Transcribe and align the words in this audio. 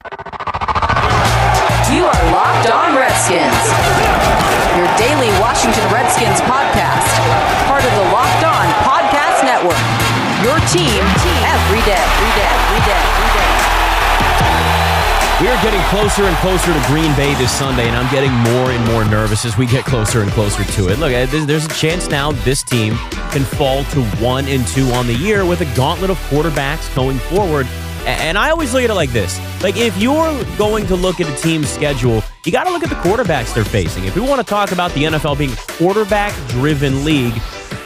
You 0.00 0.08
are 2.08 2.20
Locked 2.32 2.72
On 2.72 2.96
Redskins, 2.96 3.52
your 4.72 4.88
daily 4.96 5.28
Washington 5.44 5.84
Redskins 5.92 6.40
podcast, 6.48 7.04
part 7.68 7.84
of 7.84 7.92
the 7.92 8.08
Locked 8.08 8.40
On 8.48 8.64
Podcast 8.80 9.44
Network. 9.44 9.76
Your 10.40 10.56
team 10.72 11.04
every 11.44 11.84
day, 11.84 12.00
every 12.00 12.32
day, 12.32 12.48
every 12.48 12.80
day, 12.88 12.96
every 12.96 13.28
day. 13.36 13.52
We 15.42 15.48
are 15.48 15.62
getting 15.62 15.82
closer 15.90 16.24
and 16.24 16.36
closer 16.38 16.72
to 16.72 16.80
Green 16.86 17.14
Bay 17.14 17.34
this 17.34 17.52
Sunday, 17.52 17.86
and 17.86 17.94
I'm 17.94 18.10
getting 18.10 18.32
more 18.32 18.70
and 18.70 18.82
more 18.86 19.04
nervous 19.04 19.44
as 19.44 19.58
we 19.58 19.66
get 19.66 19.84
closer 19.84 20.22
and 20.22 20.30
closer 20.30 20.64
to 20.64 20.88
it. 20.88 20.98
Look, 20.98 21.12
there's 21.12 21.66
a 21.66 21.74
chance 21.74 22.08
now 22.08 22.32
this 22.32 22.62
team 22.62 22.96
can 23.32 23.44
fall 23.44 23.84
to 23.84 24.02
one 24.22 24.46
and 24.46 24.66
two 24.66 24.86
on 24.92 25.06
the 25.06 25.16
year 25.16 25.44
with 25.44 25.60
a 25.60 25.66
gauntlet 25.76 26.08
of 26.08 26.16
quarterbacks 26.30 26.88
going 26.96 27.18
forward. 27.18 27.66
And 28.18 28.36
I 28.38 28.50
always 28.50 28.72
look 28.74 28.82
at 28.82 28.90
it 28.90 28.94
like 28.94 29.10
this. 29.10 29.38
Like, 29.62 29.76
if 29.76 29.96
you're 29.98 30.44
going 30.56 30.86
to 30.86 30.96
look 30.96 31.20
at 31.20 31.28
a 31.28 31.42
team's 31.42 31.68
schedule, 31.68 32.22
you 32.44 32.52
got 32.52 32.64
to 32.64 32.70
look 32.70 32.82
at 32.82 32.88
the 32.88 32.96
quarterbacks 32.96 33.54
they're 33.54 33.64
facing. 33.64 34.04
If 34.04 34.14
we 34.14 34.22
want 34.22 34.40
to 34.40 34.46
talk 34.46 34.72
about 34.72 34.92
the 34.92 35.04
NFL 35.04 35.38
being 35.38 35.52
a 35.52 35.56
quarterback 35.56 36.34
driven 36.48 37.04
league, 37.04 37.34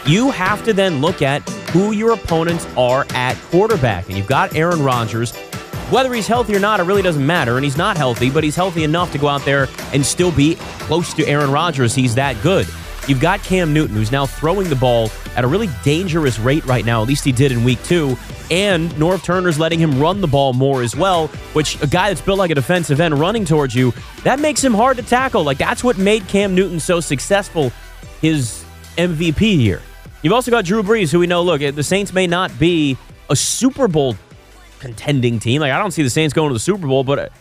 you 0.07 0.31
have 0.31 0.65
to 0.65 0.73
then 0.73 1.01
look 1.01 1.23
at 1.23 1.49
who 1.71 1.93
your 1.93 2.13
opponents 2.13 2.67
are 2.77 3.07
at 3.11 3.37
quarterback. 3.51 4.07
And 4.09 4.17
you've 4.17 4.27
got 4.27 4.55
Aaron 4.55 4.83
Rodgers. 4.83 5.35
Whether 5.91 6.13
he's 6.15 6.27
healthy 6.27 6.55
or 6.57 6.61
not, 6.61 6.81
it 6.81 6.85
really 6.85 7.03
doesn't 7.03 7.27
matter. 7.27 7.57
And 7.57 7.65
he's 7.65 7.77
not 7.77 7.97
healthy, 7.97 8.31
but 8.31 8.45
he's 8.45 8.57
healthy 8.57 8.85
enough 8.85 9.13
to 9.13 9.19
go 9.19 9.29
out 9.29 9.45
there 9.45 9.69
and 9.93 10.05
still 10.05 10.33
be 10.33 10.55
close 10.81 11.13
to 11.15 11.27
Aaron 11.27 11.51
Rodgers. 11.51 11.95
He's 11.95 12.15
that 12.15 12.41
good. 12.43 12.67
You've 13.07 13.21
got 13.21 13.43
Cam 13.43 13.73
Newton, 13.73 13.97
who's 13.97 14.11
now 14.11 14.25
throwing 14.25 14.69
the 14.69 14.77
ball 14.77 15.11
at 15.37 15.45
a 15.45 15.47
really 15.47 15.69
dangerous 15.83 16.39
rate 16.39 16.65
right 16.65 16.85
now. 16.85 17.03
At 17.03 17.09
least 17.09 17.25
he 17.25 17.33
did 17.33 17.53
in 17.53 17.63
week 17.65 17.83
two. 17.85 18.17
And 18.51 18.91
Norv 18.93 19.23
Turner's 19.23 19.59
letting 19.59 19.79
him 19.79 19.99
run 19.99 20.21
the 20.21 20.27
ball 20.27 20.53
more 20.53 20.83
as 20.83 20.95
well, 20.95 21.29
which 21.55 21.81
a 21.83 21.87
guy 21.87 22.09
that's 22.09 22.21
built 22.21 22.39
like 22.39 22.51
a 22.51 22.55
defensive 22.55 23.01
end 23.01 23.19
running 23.19 23.45
towards 23.45 23.75
you, 23.75 23.93
that 24.23 24.39
makes 24.39 24.63
him 24.63 24.75
hard 24.75 24.97
to 24.99 25.03
tackle. 25.03 25.45
Like, 25.45 25.59
that's 25.59 25.83
what 25.83 25.99
made 25.99 26.27
Cam 26.29 26.55
Newton 26.55 26.81
so 26.81 27.01
successful 27.01 27.73
his 28.21 28.65
MVP 28.97 29.59
year. 29.59 29.83
You've 30.23 30.33
also 30.33 30.51
got 30.51 30.65
Drew 30.65 30.83
Brees, 30.83 31.11
who 31.11 31.19
we 31.19 31.27
know, 31.27 31.43
look, 31.43 31.61
the 31.61 31.83
Saints 31.83 32.13
may 32.13 32.27
not 32.27 32.59
be 32.59 32.97
a 33.29 33.37
Super 33.37 33.89
Bowl 33.89 34.17
contending 34.79 35.39
team. 35.39 35.61
Like, 35.61 35.73
I 35.73 35.79
don't 35.79 35.91
see 35.91 36.03
the 36.03 36.11
Saints 36.11 36.33
going 36.33 36.49
to 36.49 36.55
the 36.55 36.61
Super 36.61 36.87
Bowl, 36.87 37.05
but 37.05 37.33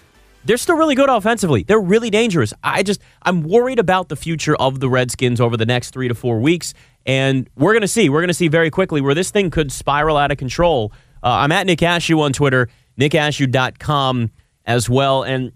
they're 0.46 0.58
still 0.58 0.76
really 0.76 0.96
good 0.96 1.10
offensively. 1.10 1.64
They're 1.64 1.80
really 1.80 2.10
dangerous. 2.10 2.54
I 2.64 2.84
just 2.84 3.02
I'm 3.24 3.44
worried 3.44 3.80
about 3.80 4.10
the 4.10 4.16
future 4.16 4.56
of 4.56 4.80
the 4.80 4.90
Redskins 4.90 5.40
over 5.40 5.58
the 5.58 5.66
next 5.66 5.92
3 5.92 6.08
to 6.08 6.16
4 6.16 6.40
weeks 6.40 6.74
and 7.06 7.50
we're 7.56 7.74
going 7.74 7.82
to 7.82 7.88
see. 7.88 8.10
We're 8.10 8.22
going 8.22 8.30
to 8.30 8.34
see 8.34 8.48
very 8.48 8.70
quickly 8.70 9.02
where 9.02 9.14
this 9.14 9.32
thing 9.32 9.50
could 9.50 9.72
spiral 9.72 10.18
out 10.18 10.32
of 10.32 10.38
control. 10.38 10.92
Uh, 11.22 11.28
I'm 11.28 11.52
at 11.52 11.66
Nick 11.66 11.80
Ashooh 11.80 12.22
on 12.22 12.34
Twitter, 12.34 12.70
nickashooh.com 13.00 14.32
as 14.66 14.90
well 14.90 15.24
and 15.24 15.52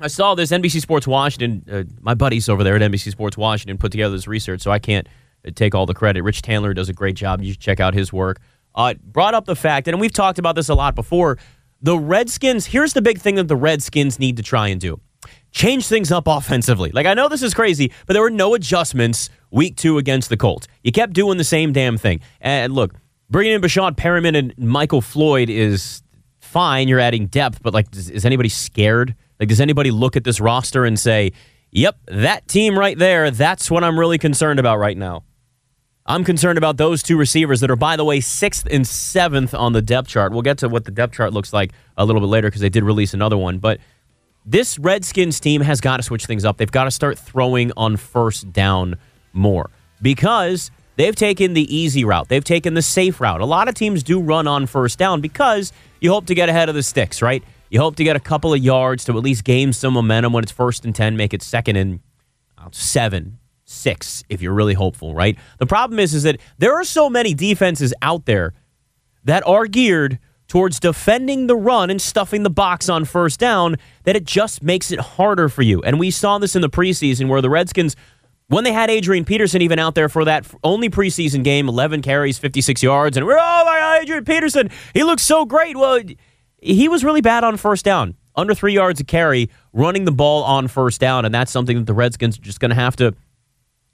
I 0.00 0.06
saw 0.06 0.34
this 0.34 0.50
NBC 0.50 0.80
Sports 0.80 1.06
Washington 1.06 1.64
uh, 1.70 1.82
my 2.00 2.14
buddies 2.14 2.48
over 2.48 2.62
there 2.62 2.76
at 2.76 2.82
NBC 2.82 3.10
Sports 3.10 3.36
Washington 3.36 3.78
put 3.78 3.92
together 3.92 4.14
this 4.14 4.28
research 4.28 4.60
so 4.60 4.70
I 4.70 4.78
can't 4.78 5.08
uh, 5.46 5.50
take 5.54 5.74
all 5.74 5.86
the 5.86 5.94
credit. 5.94 6.22
Rich 6.22 6.42
Tandler 6.42 6.74
does 6.74 6.88
a 6.88 6.92
great 6.92 7.16
job. 7.16 7.42
You 7.42 7.52
should 7.52 7.60
check 7.60 7.80
out 7.80 7.94
his 7.94 8.12
work. 8.12 8.40
Uh, 8.74 8.94
brought 9.02 9.34
up 9.34 9.44
the 9.44 9.56
fact, 9.56 9.88
and 9.88 10.00
we've 10.00 10.12
talked 10.12 10.38
about 10.38 10.54
this 10.54 10.68
a 10.68 10.74
lot 10.74 10.94
before, 10.94 11.38
the 11.80 11.98
Redskins, 11.98 12.66
here's 12.66 12.92
the 12.92 13.02
big 13.02 13.20
thing 13.20 13.36
that 13.36 13.48
the 13.48 13.56
Redskins 13.56 14.18
need 14.18 14.36
to 14.36 14.42
try 14.42 14.68
and 14.68 14.80
do 14.80 15.00
change 15.50 15.86
things 15.86 16.12
up 16.12 16.26
offensively. 16.26 16.90
Like, 16.90 17.06
I 17.06 17.14
know 17.14 17.28
this 17.28 17.42
is 17.42 17.54
crazy, 17.54 17.92
but 18.06 18.12
there 18.12 18.22
were 18.22 18.30
no 18.30 18.54
adjustments 18.54 19.30
week 19.50 19.76
two 19.76 19.98
against 19.98 20.28
the 20.28 20.36
Colts. 20.36 20.68
You 20.82 20.92
kept 20.92 21.12
doing 21.12 21.38
the 21.38 21.44
same 21.44 21.72
damn 21.72 21.98
thing. 21.98 22.20
And 22.40 22.72
look, 22.72 22.94
bringing 23.30 23.54
in 23.54 23.60
Breshad 23.60 23.96
Perriman 23.96 24.36
and 24.36 24.56
Michael 24.58 25.00
Floyd 25.00 25.48
is 25.48 26.02
fine. 26.40 26.88
You're 26.88 27.00
adding 27.00 27.26
depth, 27.26 27.62
but 27.62 27.74
like, 27.74 27.86
is 27.94 28.24
anybody 28.24 28.48
scared? 28.48 29.14
Like, 29.40 29.48
does 29.48 29.60
anybody 29.60 29.90
look 29.90 30.16
at 30.16 30.24
this 30.24 30.40
roster 30.40 30.84
and 30.84 30.98
say, 30.98 31.32
yep, 31.70 31.96
that 32.06 32.48
team 32.48 32.78
right 32.78 32.98
there, 32.98 33.30
that's 33.30 33.70
what 33.70 33.84
I'm 33.84 33.98
really 33.98 34.18
concerned 34.18 34.60
about 34.60 34.78
right 34.78 34.96
now? 34.96 35.24
I'm 36.08 36.24
concerned 36.24 36.56
about 36.56 36.78
those 36.78 37.02
two 37.02 37.18
receivers 37.18 37.60
that 37.60 37.70
are, 37.70 37.76
by 37.76 37.96
the 37.96 38.04
way, 38.04 38.20
sixth 38.20 38.66
and 38.70 38.86
seventh 38.86 39.52
on 39.52 39.74
the 39.74 39.82
depth 39.82 40.08
chart. 40.08 40.32
We'll 40.32 40.40
get 40.40 40.56
to 40.58 40.68
what 40.70 40.86
the 40.86 40.90
depth 40.90 41.12
chart 41.12 41.34
looks 41.34 41.52
like 41.52 41.72
a 41.98 42.04
little 42.06 42.22
bit 42.22 42.28
later 42.28 42.48
because 42.48 42.62
they 42.62 42.70
did 42.70 42.82
release 42.82 43.12
another 43.12 43.36
one. 43.36 43.58
But 43.58 43.78
this 44.46 44.78
Redskins 44.78 45.38
team 45.38 45.60
has 45.60 45.82
got 45.82 45.98
to 45.98 46.02
switch 46.02 46.24
things 46.24 46.46
up. 46.46 46.56
They've 46.56 46.70
got 46.70 46.84
to 46.84 46.90
start 46.90 47.18
throwing 47.18 47.72
on 47.76 47.98
first 47.98 48.50
down 48.54 48.96
more 49.34 49.68
because 50.00 50.70
they've 50.96 51.14
taken 51.14 51.52
the 51.52 51.76
easy 51.76 52.06
route. 52.06 52.30
They've 52.30 52.42
taken 52.42 52.72
the 52.72 52.80
safe 52.80 53.20
route. 53.20 53.42
A 53.42 53.44
lot 53.44 53.68
of 53.68 53.74
teams 53.74 54.02
do 54.02 54.18
run 54.18 54.46
on 54.46 54.64
first 54.64 54.98
down 54.98 55.20
because 55.20 55.74
you 56.00 56.10
hope 56.10 56.24
to 56.26 56.34
get 56.34 56.48
ahead 56.48 56.70
of 56.70 56.74
the 56.74 56.82
sticks, 56.82 57.20
right? 57.20 57.44
You 57.68 57.80
hope 57.80 57.96
to 57.96 58.04
get 58.04 58.16
a 58.16 58.20
couple 58.20 58.54
of 58.54 58.60
yards 58.60 59.04
to 59.04 59.12
at 59.18 59.22
least 59.22 59.44
gain 59.44 59.74
some 59.74 59.92
momentum 59.92 60.32
when 60.32 60.42
it's 60.42 60.52
first 60.52 60.86
and 60.86 60.94
10, 60.94 61.18
make 61.18 61.34
it 61.34 61.42
second 61.42 61.76
and 61.76 62.00
seven, 62.72 63.38
six 63.68 64.24
if 64.28 64.40
you're 64.40 64.54
really 64.54 64.74
hopeful, 64.74 65.14
right? 65.14 65.36
The 65.58 65.66
problem 65.66 65.98
is 65.98 66.14
is 66.14 66.22
that 66.22 66.40
there 66.58 66.74
are 66.74 66.84
so 66.84 67.10
many 67.10 67.34
defenses 67.34 67.92
out 68.02 68.24
there 68.24 68.54
that 69.24 69.46
are 69.46 69.66
geared 69.66 70.18
towards 70.48 70.80
defending 70.80 71.46
the 71.46 71.56
run 71.56 71.90
and 71.90 72.00
stuffing 72.00 72.42
the 72.42 72.50
box 72.50 72.88
on 72.88 73.04
first 73.04 73.38
down 73.38 73.76
that 74.04 74.16
it 74.16 74.24
just 74.24 74.62
makes 74.62 74.90
it 74.90 74.98
harder 74.98 75.48
for 75.48 75.62
you. 75.62 75.82
And 75.82 76.00
we 76.00 76.10
saw 76.10 76.38
this 76.38 76.56
in 76.56 76.62
the 76.62 76.70
preseason 76.70 77.28
where 77.28 77.42
the 77.42 77.50
Redskins 77.50 77.94
when 78.50 78.64
they 78.64 78.72
had 78.72 78.88
Adrian 78.88 79.26
Peterson 79.26 79.60
even 79.60 79.78
out 79.78 79.94
there 79.94 80.08
for 80.08 80.24
that 80.24 80.46
only 80.64 80.88
preseason 80.88 81.44
game, 81.44 81.68
11 81.68 82.00
carries, 82.00 82.38
56 82.38 82.82
yards, 82.82 83.18
and 83.18 83.26
we're, 83.26 83.36
oh 83.38 83.62
my 83.66 83.78
God, 83.78 84.02
Adrian 84.02 84.24
Peterson, 84.24 84.70
he 84.94 85.04
looks 85.04 85.22
so 85.22 85.44
great. 85.44 85.76
Well, 85.76 86.00
he 86.56 86.88
was 86.88 87.04
really 87.04 87.20
bad 87.20 87.44
on 87.44 87.58
first 87.58 87.84
down, 87.84 88.14
under 88.34 88.54
three 88.54 88.72
yards 88.72 89.00
a 89.00 89.04
carry, 89.04 89.50
running 89.74 90.06
the 90.06 90.12
ball 90.12 90.44
on 90.44 90.66
first 90.66 90.98
down, 90.98 91.26
and 91.26 91.34
that's 91.34 91.52
something 91.52 91.76
that 91.76 91.86
the 91.86 91.92
Redskins 91.92 92.38
are 92.38 92.42
just 92.42 92.58
going 92.58 92.70
to 92.70 92.74
have 92.74 92.96
to 92.96 93.14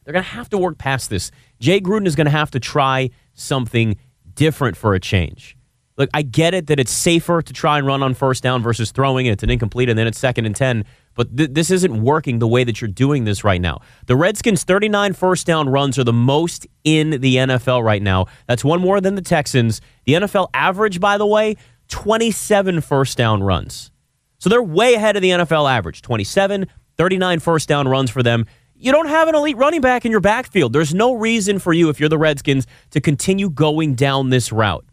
they're 0.04 0.12
going 0.12 0.25
to 0.25 0.31
have 0.31 0.48
to 0.50 0.59
work 0.59 0.78
past 0.78 1.10
this. 1.10 1.31
Jay 1.60 1.81
Gruden 1.81 2.06
is 2.06 2.15
going 2.15 2.26
to 2.26 2.31
have 2.31 2.50
to 2.53 2.60
try 2.60 3.10
something 3.34 3.97
different 4.34 4.76
for 4.76 4.94
a 4.94 5.00
change. 5.00 5.56
Look, 5.97 6.10
I 6.12 6.22
get 6.22 6.54
it 6.54 6.66
that 6.66 6.81
it's 6.81 6.91
safer 6.91 7.41
to 7.41 7.53
try 7.53 7.78
and 7.78 7.87
run 7.87 8.03
on 8.03 8.14
first 8.14 8.43
down 8.43 8.62
versus 8.62 8.91
throwing 8.91 9.26
it. 9.26 9.32
It's 9.32 9.43
an 9.44 9.50
incomplete 9.50 9.88
and 9.88 9.97
then 9.97 10.09
it's 10.09 10.19
second 10.19 10.44
and 10.44 10.56
10. 10.56 10.84
But 11.14 11.37
th- 11.37 11.50
this 11.53 11.70
isn't 11.70 12.03
working 12.03 12.41
the 12.41 12.48
way 12.48 12.64
that 12.64 12.81
you're 12.81 12.88
doing 12.88 13.25
this 13.25 13.44
right 13.44 13.60
now. 13.60 13.81
The 14.06 14.16
Redskins' 14.16 14.64
39 14.64 15.12
first 15.12 15.47
down 15.47 15.69
runs 15.69 15.97
are 15.97 16.04
the 16.04 16.12
most 16.12 16.66
in 16.82 17.10
the 17.10 17.37
NFL 17.37 17.84
right 17.84 18.03
now. 18.03 18.26
That's 18.48 18.64
one 18.64 18.81
more 18.81 19.00
than 19.00 19.14
the 19.14 19.22
Texans. 19.22 19.81
The 20.04 20.14
NFL 20.14 20.48
average, 20.53 20.98
by 20.98 21.16
the 21.16 21.26
way, 21.26 21.56
27 21.88 22.81
first 22.81 23.16
down 23.16 23.44
runs. 23.44 23.93
So 24.38 24.50
they're 24.50 24.62
way 24.62 24.94
ahead 24.94 25.14
of 25.14 25.22
the 25.22 25.31
NFL 25.31 25.70
average 25.70 26.03
27, 26.03 26.66
39 26.97 27.38
first 27.38 27.69
down 27.69 27.87
runs 27.87 28.10
for 28.10 28.22
them 28.22 28.47
you 28.84 28.93
don't 28.93 29.09
have 29.09 29.28
an 29.28 29.34
elite 29.34 29.56
running 29.56 29.81
back 29.81 30.05
in 30.05 30.11
your 30.11 30.21
backfield. 30.21 30.75
There's 30.75 30.95
no 30.95 31.15
reason 31.15 31.59
for 31.59 31.72
you, 31.72 31.89
if 31.89 31.99
you're 31.99 32.11
the 32.11 32.19
Redskins, 32.19 32.67
to 32.91 33.00
continue 33.00 33.49
going 33.49 33.95
down 33.95 34.28
this 34.28 34.53
route. 34.53 34.84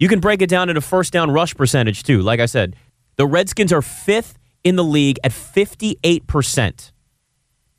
You 0.00 0.08
can 0.08 0.18
break 0.18 0.42
it 0.42 0.50
down 0.50 0.68
into 0.68 0.80
first 0.80 1.12
down 1.12 1.30
rush 1.30 1.54
percentage, 1.54 2.02
too. 2.02 2.20
Like 2.20 2.40
I 2.40 2.46
said, 2.46 2.74
the 3.16 3.26
Redskins 3.26 3.72
are 3.72 3.80
fifth 3.80 4.38
in 4.64 4.74
the 4.74 4.82
league 4.82 5.20
at 5.22 5.30
58% 5.30 6.92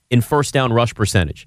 in 0.09 0.21
first 0.21 0.53
down 0.53 0.71
rush 0.71 0.95
percentage. 0.95 1.45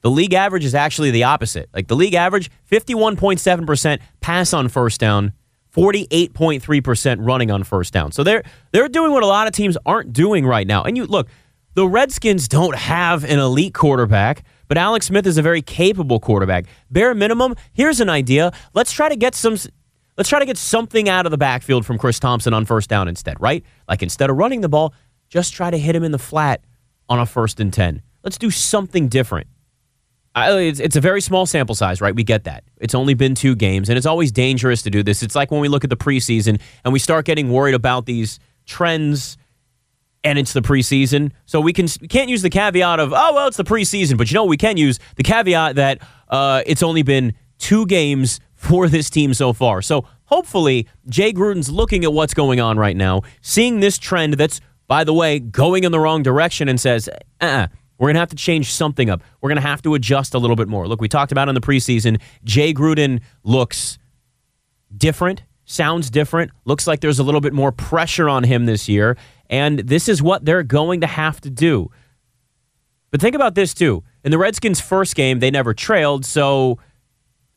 The 0.00 0.10
league 0.10 0.34
average 0.34 0.64
is 0.64 0.74
actually 0.74 1.12
the 1.12 1.24
opposite. 1.24 1.68
Like 1.72 1.86
the 1.86 1.96
league 1.96 2.14
average, 2.14 2.50
51.7% 2.70 4.00
pass 4.20 4.52
on 4.52 4.68
first 4.68 4.98
down, 4.98 5.32
48.3% 5.76 7.16
running 7.20 7.50
on 7.52 7.62
first 7.62 7.92
down. 7.92 8.10
So 8.10 8.24
they're 8.24 8.42
they're 8.72 8.88
doing 8.88 9.12
what 9.12 9.22
a 9.22 9.26
lot 9.26 9.46
of 9.46 9.52
teams 9.52 9.76
aren't 9.86 10.12
doing 10.12 10.46
right 10.46 10.66
now. 10.66 10.82
And 10.82 10.96
you 10.96 11.06
look, 11.06 11.28
the 11.76 11.86
Redskins 11.86 12.48
don't 12.48 12.74
have 12.74 13.22
an 13.22 13.38
elite 13.38 13.74
quarterback, 13.74 14.44
but 14.66 14.78
Alex 14.78 15.06
Smith 15.06 15.26
is 15.26 15.36
a 15.36 15.42
very 15.42 15.60
capable 15.60 16.18
quarterback. 16.18 16.64
Bare 16.90 17.14
minimum, 17.14 17.54
here's 17.74 18.00
an 18.00 18.08
idea. 18.08 18.50
Let's 18.72 18.92
try 18.92 19.10
to 19.10 19.14
get 19.14 19.34
some 19.34 19.58
let's 20.16 20.30
try 20.30 20.38
to 20.38 20.46
get 20.46 20.56
something 20.56 21.06
out 21.10 21.26
of 21.26 21.30
the 21.30 21.36
backfield 21.36 21.84
from 21.84 21.98
Chris 21.98 22.18
Thompson 22.18 22.54
on 22.54 22.64
first 22.64 22.88
down 22.88 23.08
instead, 23.08 23.38
right? 23.42 23.62
Like 23.86 24.02
instead 24.02 24.30
of 24.30 24.38
running 24.38 24.62
the 24.62 24.70
ball, 24.70 24.94
just 25.28 25.52
try 25.52 25.70
to 25.70 25.76
hit 25.76 25.94
him 25.94 26.02
in 26.02 26.12
the 26.12 26.18
flat 26.18 26.64
on 27.10 27.18
a 27.18 27.26
first 27.26 27.60
and 27.60 27.70
10. 27.70 28.00
Let's 28.24 28.38
do 28.38 28.50
something 28.50 29.08
different. 29.08 29.46
it's, 30.34 30.80
it's 30.80 30.96
a 30.96 31.00
very 31.02 31.20
small 31.20 31.44
sample 31.44 31.74
size, 31.74 32.00
right? 32.00 32.14
We 32.14 32.24
get 32.24 32.44
that. 32.44 32.64
It's 32.78 32.94
only 32.94 33.12
been 33.12 33.34
two 33.34 33.54
games, 33.54 33.90
and 33.90 33.98
it's 33.98 34.06
always 34.06 34.32
dangerous 34.32 34.80
to 34.82 34.90
do 34.90 35.02
this. 35.02 35.22
It's 35.22 35.34
like 35.34 35.50
when 35.50 35.60
we 35.60 35.68
look 35.68 35.84
at 35.84 35.90
the 35.90 35.96
preseason 35.96 36.58
and 36.84 36.92
we 36.94 36.98
start 36.98 37.26
getting 37.26 37.52
worried 37.52 37.74
about 37.74 38.06
these 38.06 38.40
trends 38.64 39.36
and 40.26 40.40
it's 40.40 40.52
the 40.52 40.60
preseason. 40.60 41.30
So 41.46 41.60
we 41.60 41.72
can 41.72 41.86
we 42.00 42.08
can't 42.08 42.28
use 42.28 42.42
the 42.42 42.50
caveat 42.50 42.98
of 42.98 43.12
oh 43.12 43.34
well 43.34 43.46
it's 43.46 43.56
the 43.56 43.64
preseason, 43.64 44.18
but 44.18 44.28
you 44.30 44.34
know 44.34 44.44
we 44.44 44.56
can 44.56 44.76
use 44.76 44.98
the 45.14 45.22
caveat 45.22 45.76
that 45.76 46.02
uh, 46.28 46.62
it's 46.66 46.82
only 46.82 47.02
been 47.02 47.32
two 47.58 47.86
games 47.86 48.40
for 48.54 48.88
this 48.88 49.08
team 49.08 49.32
so 49.32 49.52
far. 49.52 49.80
So 49.82 50.04
hopefully 50.24 50.88
Jay 51.08 51.32
Gruden's 51.32 51.70
looking 51.70 52.02
at 52.04 52.12
what's 52.12 52.34
going 52.34 52.60
on 52.60 52.76
right 52.76 52.96
now, 52.96 53.22
seeing 53.40 53.78
this 53.78 53.98
trend 53.98 54.34
that's 54.34 54.60
by 54.88 55.04
the 55.04 55.14
way 55.14 55.38
going 55.38 55.84
in 55.84 55.92
the 55.92 56.00
wrong 56.00 56.22
direction, 56.22 56.68
and 56.68 56.78
says, 56.80 57.08
uh. 57.40 57.68
We're 57.98 58.12
to 58.12 58.18
have 58.18 58.28
to 58.28 58.36
change 58.36 58.72
something 58.72 59.08
up. 59.08 59.22
We're 59.40 59.54
to 59.54 59.60
have 59.62 59.80
to 59.80 59.94
adjust 59.94 60.34
a 60.34 60.38
little 60.38 60.54
bit 60.54 60.68
more. 60.68 60.86
Look, 60.86 61.00
we 61.00 61.08
talked 61.08 61.32
about 61.32 61.48
in 61.48 61.54
the 61.54 61.62
preseason, 61.62 62.20
Jay 62.44 62.74
Gruden 62.74 63.22
looks 63.42 63.96
different, 64.94 65.44
sounds 65.64 66.10
different, 66.10 66.50
looks 66.66 66.86
like 66.86 67.00
there's 67.00 67.18
a 67.18 67.22
little 67.22 67.40
bit 67.40 67.54
more 67.54 67.72
pressure 67.72 68.28
on 68.28 68.44
him 68.44 68.66
this 68.66 68.86
year. 68.86 69.16
And 69.50 69.80
this 69.80 70.08
is 70.08 70.22
what 70.22 70.44
they're 70.44 70.62
going 70.62 71.00
to 71.00 71.06
have 71.06 71.40
to 71.42 71.50
do. 71.50 71.90
But 73.10 73.20
think 73.20 73.34
about 73.34 73.54
this 73.54 73.72
too. 73.74 74.02
In 74.24 74.30
the 74.30 74.38
Redskins' 74.38 74.80
first 74.80 75.14
game, 75.14 75.38
they 75.38 75.50
never 75.50 75.72
trailed, 75.72 76.24
so 76.24 76.78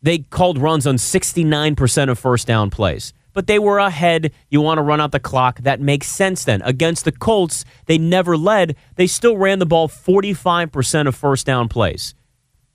they 0.01 0.19
called 0.19 0.57
runs 0.57 0.87
on 0.87 0.95
69% 0.95 2.09
of 2.09 2.19
first 2.19 2.47
down 2.47 2.69
plays. 2.69 3.13
But 3.33 3.47
they 3.47 3.59
were 3.59 3.79
ahead. 3.79 4.31
You 4.49 4.61
want 4.61 4.77
to 4.79 4.81
run 4.81 5.01
out 5.01 5.11
the 5.11 5.19
clock. 5.19 5.59
That 5.61 5.79
makes 5.79 6.07
sense 6.07 6.43
then. 6.43 6.61
Against 6.63 7.05
the 7.05 7.11
Colts, 7.11 7.63
they 7.85 7.97
never 7.97 8.35
led. 8.35 8.75
They 8.95 9.07
still 9.07 9.37
ran 9.37 9.59
the 9.59 9.65
ball 9.65 9.87
45% 9.87 11.07
of 11.07 11.15
first 11.15 11.45
down 11.45 11.67
plays. 11.69 12.15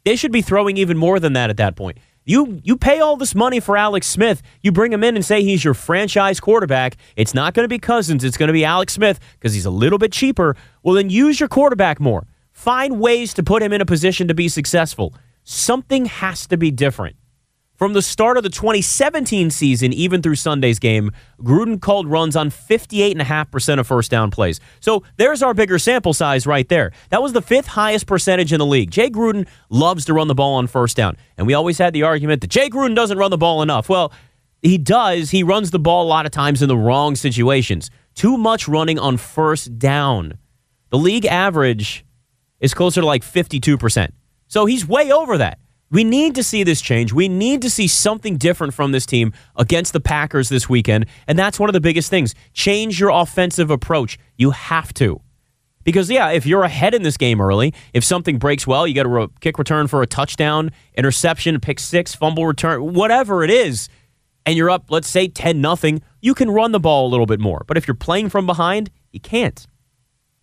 They 0.04 0.16
should 0.16 0.32
be 0.32 0.42
throwing 0.42 0.76
even 0.76 0.96
more 0.96 1.18
than 1.18 1.32
that 1.32 1.50
at 1.50 1.56
that 1.56 1.76
point. 1.76 1.98
You 2.24 2.60
you 2.64 2.76
pay 2.76 3.00
all 3.00 3.16
this 3.16 3.34
money 3.34 3.60
for 3.60 3.76
Alex 3.76 4.06
Smith. 4.06 4.42
You 4.62 4.72
bring 4.72 4.92
him 4.92 5.04
in 5.04 5.14
and 5.14 5.24
say 5.24 5.42
he's 5.42 5.62
your 5.62 5.74
franchise 5.74 6.40
quarterback. 6.40 6.96
It's 7.16 7.34
not 7.34 7.52
going 7.52 7.64
to 7.64 7.68
be 7.68 7.78
Cousins. 7.78 8.24
It's 8.24 8.36
going 8.36 8.46
to 8.46 8.52
be 8.54 8.64
Alex 8.64 8.94
Smith 8.94 9.20
because 9.34 9.52
he's 9.52 9.66
a 9.66 9.70
little 9.70 9.98
bit 9.98 10.12
cheaper. 10.12 10.56
Well, 10.82 10.94
then 10.94 11.10
use 11.10 11.38
your 11.38 11.48
quarterback 11.48 12.00
more. 12.00 12.26
Find 12.50 12.98
ways 12.98 13.34
to 13.34 13.42
put 13.42 13.62
him 13.62 13.72
in 13.72 13.80
a 13.80 13.86
position 13.86 14.28
to 14.28 14.34
be 14.34 14.48
successful. 14.48 15.14
Something 15.42 16.06
has 16.06 16.46
to 16.46 16.56
be 16.56 16.70
different. 16.70 17.16
From 17.76 17.92
the 17.92 18.02
start 18.02 18.36
of 18.36 18.44
the 18.44 18.50
2017 18.50 19.50
season, 19.50 19.92
even 19.92 20.22
through 20.22 20.36
Sunday's 20.36 20.78
game, 20.78 21.10
Gruden 21.40 21.80
called 21.80 22.06
runs 22.06 22.36
on 22.36 22.50
58.5% 22.50 23.80
of 23.80 23.86
first 23.86 24.12
down 24.12 24.30
plays. 24.30 24.60
So 24.78 25.02
there's 25.16 25.42
our 25.42 25.54
bigger 25.54 25.80
sample 25.80 26.14
size 26.14 26.46
right 26.46 26.68
there. 26.68 26.92
That 27.10 27.20
was 27.20 27.32
the 27.32 27.42
fifth 27.42 27.66
highest 27.66 28.06
percentage 28.06 28.52
in 28.52 28.60
the 28.60 28.66
league. 28.66 28.92
Jay 28.92 29.10
Gruden 29.10 29.48
loves 29.70 30.04
to 30.04 30.14
run 30.14 30.28
the 30.28 30.36
ball 30.36 30.54
on 30.54 30.68
first 30.68 30.96
down. 30.96 31.16
And 31.36 31.48
we 31.48 31.54
always 31.54 31.78
had 31.78 31.92
the 31.92 32.04
argument 32.04 32.42
that 32.42 32.50
Jay 32.50 32.70
Gruden 32.70 32.94
doesn't 32.94 33.18
run 33.18 33.32
the 33.32 33.38
ball 33.38 33.60
enough. 33.60 33.88
Well, 33.88 34.12
he 34.62 34.78
does. 34.78 35.30
He 35.30 35.42
runs 35.42 35.72
the 35.72 35.80
ball 35.80 36.04
a 36.04 36.08
lot 36.08 36.26
of 36.26 36.32
times 36.32 36.62
in 36.62 36.68
the 36.68 36.76
wrong 36.76 37.16
situations. 37.16 37.90
Too 38.14 38.38
much 38.38 38.68
running 38.68 39.00
on 39.00 39.16
first 39.16 39.80
down. 39.80 40.38
The 40.90 40.98
league 40.98 41.26
average 41.26 42.04
is 42.60 42.72
closer 42.72 43.00
to 43.00 43.06
like 43.06 43.24
52%. 43.24 44.10
So 44.46 44.64
he's 44.64 44.86
way 44.86 45.10
over 45.10 45.38
that. 45.38 45.58
We 45.94 46.02
need 46.02 46.34
to 46.34 46.42
see 46.42 46.64
this 46.64 46.80
change. 46.80 47.12
We 47.12 47.28
need 47.28 47.62
to 47.62 47.70
see 47.70 47.86
something 47.86 48.36
different 48.36 48.74
from 48.74 48.90
this 48.90 49.06
team 49.06 49.32
against 49.54 49.92
the 49.92 50.00
Packers 50.00 50.48
this 50.48 50.68
weekend. 50.68 51.06
And 51.28 51.38
that's 51.38 51.60
one 51.60 51.68
of 51.68 51.72
the 51.72 51.80
biggest 51.80 52.10
things. 52.10 52.34
Change 52.52 52.98
your 52.98 53.10
offensive 53.10 53.70
approach. 53.70 54.18
You 54.36 54.50
have 54.50 54.92
to. 54.94 55.20
Because, 55.84 56.10
yeah, 56.10 56.30
if 56.30 56.46
you're 56.46 56.64
ahead 56.64 56.94
in 56.94 57.04
this 57.04 57.16
game 57.16 57.40
early, 57.40 57.72
if 57.92 58.02
something 58.02 58.38
breaks 58.38 58.66
well, 58.66 58.88
you 58.88 58.94
get 58.94 59.06
a 59.06 59.08
re- 59.08 59.28
kick 59.40 59.56
return 59.56 59.86
for 59.86 60.02
a 60.02 60.06
touchdown, 60.06 60.72
interception, 60.96 61.60
pick 61.60 61.78
six, 61.78 62.12
fumble 62.12 62.44
return, 62.44 62.92
whatever 62.92 63.44
it 63.44 63.50
is, 63.50 63.88
and 64.44 64.56
you're 64.56 64.70
up, 64.70 64.86
let's 64.90 65.06
say 65.06 65.28
10 65.28 65.60
nothing, 65.60 66.02
you 66.20 66.34
can 66.34 66.50
run 66.50 66.72
the 66.72 66.80
ball 66.80 67.06
a 67.06 67.10
little 67.10 67.26
bit 67.26 67.38
more. 67.38 67.62
But 67.68 67.76
if 67.76 67.86
you're 67.86 67.94
playing 67.94 68.30
from 68.30 68.46
behind, 68.46 68.90
you 69.12 69.20
can't. 69.20 69.64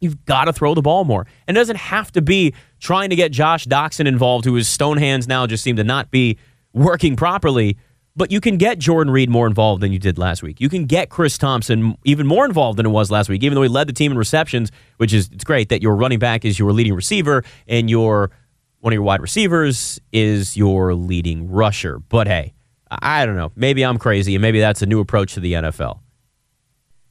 You've 0.01 0.25
got 0.25 0.45
to 0.45 0.53
throw 0.53 0.73
the 0.73 0.81
ball 0.81 1.05
more. 1.05 1.25
And 1.47 1.55
it 1.55 1.59
doesn't 1.59 1.77
have 1.77 2.11
to 2.13 2.21
be 2.21 2.53
trying 2.79 3.11
to 3.11 3.15
get 3.15 3.31
Josh 3.31 3.65
Doctson 3.67 4.07
involved, 4.07 4.45
who 4.45 4.55
his 4.55 4.67
stone 4.67 4.97
hands 4.97 5.27
now 5.27 5.47
just 5.47 5.63
seem 5.63 5.75
to 5.77 5.83
not 5.83 6.11
be 6.11 6.37
working 6.73 7.15
properly. 7.15 7.77
But 8.15 8.31
you 8.31 8.41
can 8.41 8.57
get 8.57 8.77
Jordan 8.77 9.13
Reed 9.13 9.29
more 9.29 9.47
involved 9.47 9.81
than 9.81 9.93
you 9.93 9.99
did 9.99 10.17
last 10.17 10.43
week. 10.43 10.59
You 10.59 10.67
can 10.67 10.85
get 10.85 11.09
Chris 11.09 11.37
Thompson 11.37 11.95
even 12.03 12.27
more 12.27 12.45
involved 12.45 12.77
than 12.77 12.85
it 12.85 12.89
was 12.89 13.09
last 13.09 13.29
week, 13.29 13.41
even 13.43 13.55
though 13.55 13.61
he 13.61 13.69
led 13.69 13.87
the 13.87 13.93
team 13.93 14.11
in 14.11 14.17
receptions, 14.17 14.69
which 14.97 15.13
is 15.13 15.29
it's 15.31 15.45
great 15.45 15.69
that 15.69 15.81
your 15.81 15.95
running 15.95 16.19
back 16.19 16.43
is 16.43 16.59
your 16.59 16.73
leading 16.73 16.93
receiver 16.93 17.45
and 17.67 17.89
your 17.89 18.31
one 18.79 18.91
of 18.91 18.95
your 18.95 19.03
wide 19.03 19.21
receivers 19.21 20.01
is 20.11 20.57
your 20.57 20.93
leading 20.93 21.49
rusher. 21.49 21.99
But 21.99 22.27
hey, 22.27 22.53
I 22.89 23.25
don't 23.25 23.37
know. 23.37 23.51
Maybe 23.55 23.85
I'm 23.85 23.97
crazy, 23.97 24.35
and 24.35 24.41
maybe 24.41 24.59
that's 24.59 24.81
a 24.81 24.85
new 24.85 24.99
approach 24.99 25.35
to 25.35 25.39
the 25.39 25.53
NFL. 25.53 25.99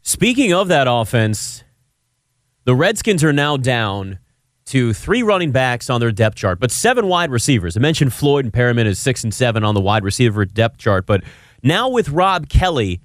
Speaking 0.02 0.52
of 0.52 0.68
that 0.68 0.86
offense, 0.88 1.64
the 2.70 2.76
Redskins 2.76 3.24
are 3.24 3.32
now 3.32 3.56
down 3.56 4.20
to 4.66 4.92
three 4.92 5.24
running 5.24 5.50
backs 5.50 5.90
on 5.90 6.00
their 6.00 6.12
depth 6.12 6.36
chart, 6.36 6.60
but 6.60 6.70
seven 6.70 7.08
wide 7.08 7.32
receivers. 7.32 7.76
I 7.76 7.80
mentioned 7.80 8.12
Floyd 8.12 8.44
and 8.44 8.54
Perriman 8.54 8.86
as 8.86 9.00
six 9.00 9.24
and 9.24 9.34
seven 9.34 9.64
on 9.64 9.74
the 9.74 9.80
wide 9.80 10.04
receiver 10.04 10.44
depth 10.44 10.78
chart, 10.78 11.04
but 11.04 11.24
now 11.64 11.88
with 11.88 12.10
Rob 12.10 12.48
Kelly 12.48 13.00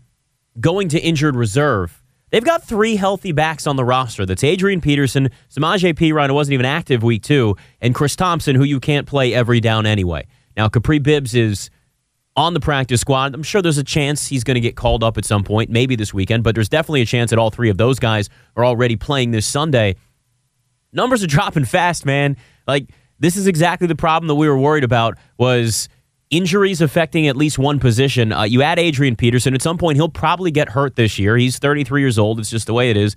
going 0.59 0.87
to 0.89 0.99
injured 0.99 1.35
reserve, 1.35 2.03
they've 2.29 2.45
got 2.45 2.63
three 2.63 2.95
healthy 2.95 3.31
backs 3.31 3.65
on 3.65 3.75
the 3.75 3.83
roster. 3.83 4.23
That's 4.23 4.43
Adrian 4.43 4.81
Peterson, 4.81 5.31
Samaje 5.49 5.95
Perine, 5.95 6.27
who 6.27 6.35
wasn't 6.35 6.53
even 6.53 6.67
active 6.67 7.01
week 7.01 7.23
two, 7.23 7.57
and 7.81 7.95
Chris 7.95 8.15
Thompson, 8.15 8.55
who 8.55 8.65
you 8.65 8.79
can't 8.79 9.07
play 9.07 9.33
every 9.33 9.61
down 9.61 9.87
anyway. 9.87 10.27
Now, 10.55 10.69
Capri 10.69 10.99
Bibbs 10.99 11.33
is 11.33 11.71
on 12.35 12.53
the 12.53 12.59
practice 12.59 13.01
squad. 13.01 13.33
I'm 13.33 13.43
sure 13.43 13.61
there's 13.61 13.77
a 13.77 13.83
chance 13.83 14.27
he's 14.27 14.43
going 14.43 14.55
to 14.55 14.61
get 14.61 14.75
called 14.75 15.03
up 15.03 15.17
at 15.17 15.25
some 15.25 15.43
point, 15.43 15.69
maybe 15.69 15.95
this 15.95 16.13
weekend, 16.13 16.43
but 16.43 16.55
there's 16.55 16.69
definitely 16.69 17.01
a 17.01 17.05
chance 17.05 17.29
that 17.29 17.39
all 17.39 17.49
three 17.49 17.69
of 17.69 17.77
those 17.77 17.99
guys 17.99 18.29
are 18.55 18.65
already 18.65 18.95
playing 18.95 19.31
this 19.31 19.45
Sunday. 19.45 19.95
Numbers 20.91 21.23
are 21.23 21.27
dropping 21.27 21.65
fast, 21.65 22.05
man. 22.05 22.37
Like 22.67 22.89
this 23.19 23.37
is 23.37 23.47
exactly 23.47 23.87
the 23.87 23.95
problem 23.95 24.27
that 24.27 24.35
we 24.35 24.47
were 24.47 24.57
worried 24.57 24.83
about 24.83 25.17
was 25.37 25.87
injuries 26.29 26.81
affecting 26.81 27.27
at 27.27 27.37
least 27.37 27.57
one 27.57 27.79
position. 27.79 28.33
Uh, 28.33 28.43
you 28.43 28.61
add 28.61 28.79
Adrian 28.79 29.15
Peterson, 29.15 29.53
at 29.53 29.61
some 29.61 29.77
point 29.77 29.95
he'll 29.95 30.09
probably 30.09 30.51
get 30.51 30.69
hurt 30.69 30.95
this 30.95 31.17
year. 31.17 31.37
He's 31.37 31.57
33 31.59 32.01
years 32.01 32.19
old. 32.19 32.39
It's 32.39 32.49
just 32.49 32.67
the 32.67 32.73
way 32.73 32.89
it 32.89 32.97
is. 32.97 33.15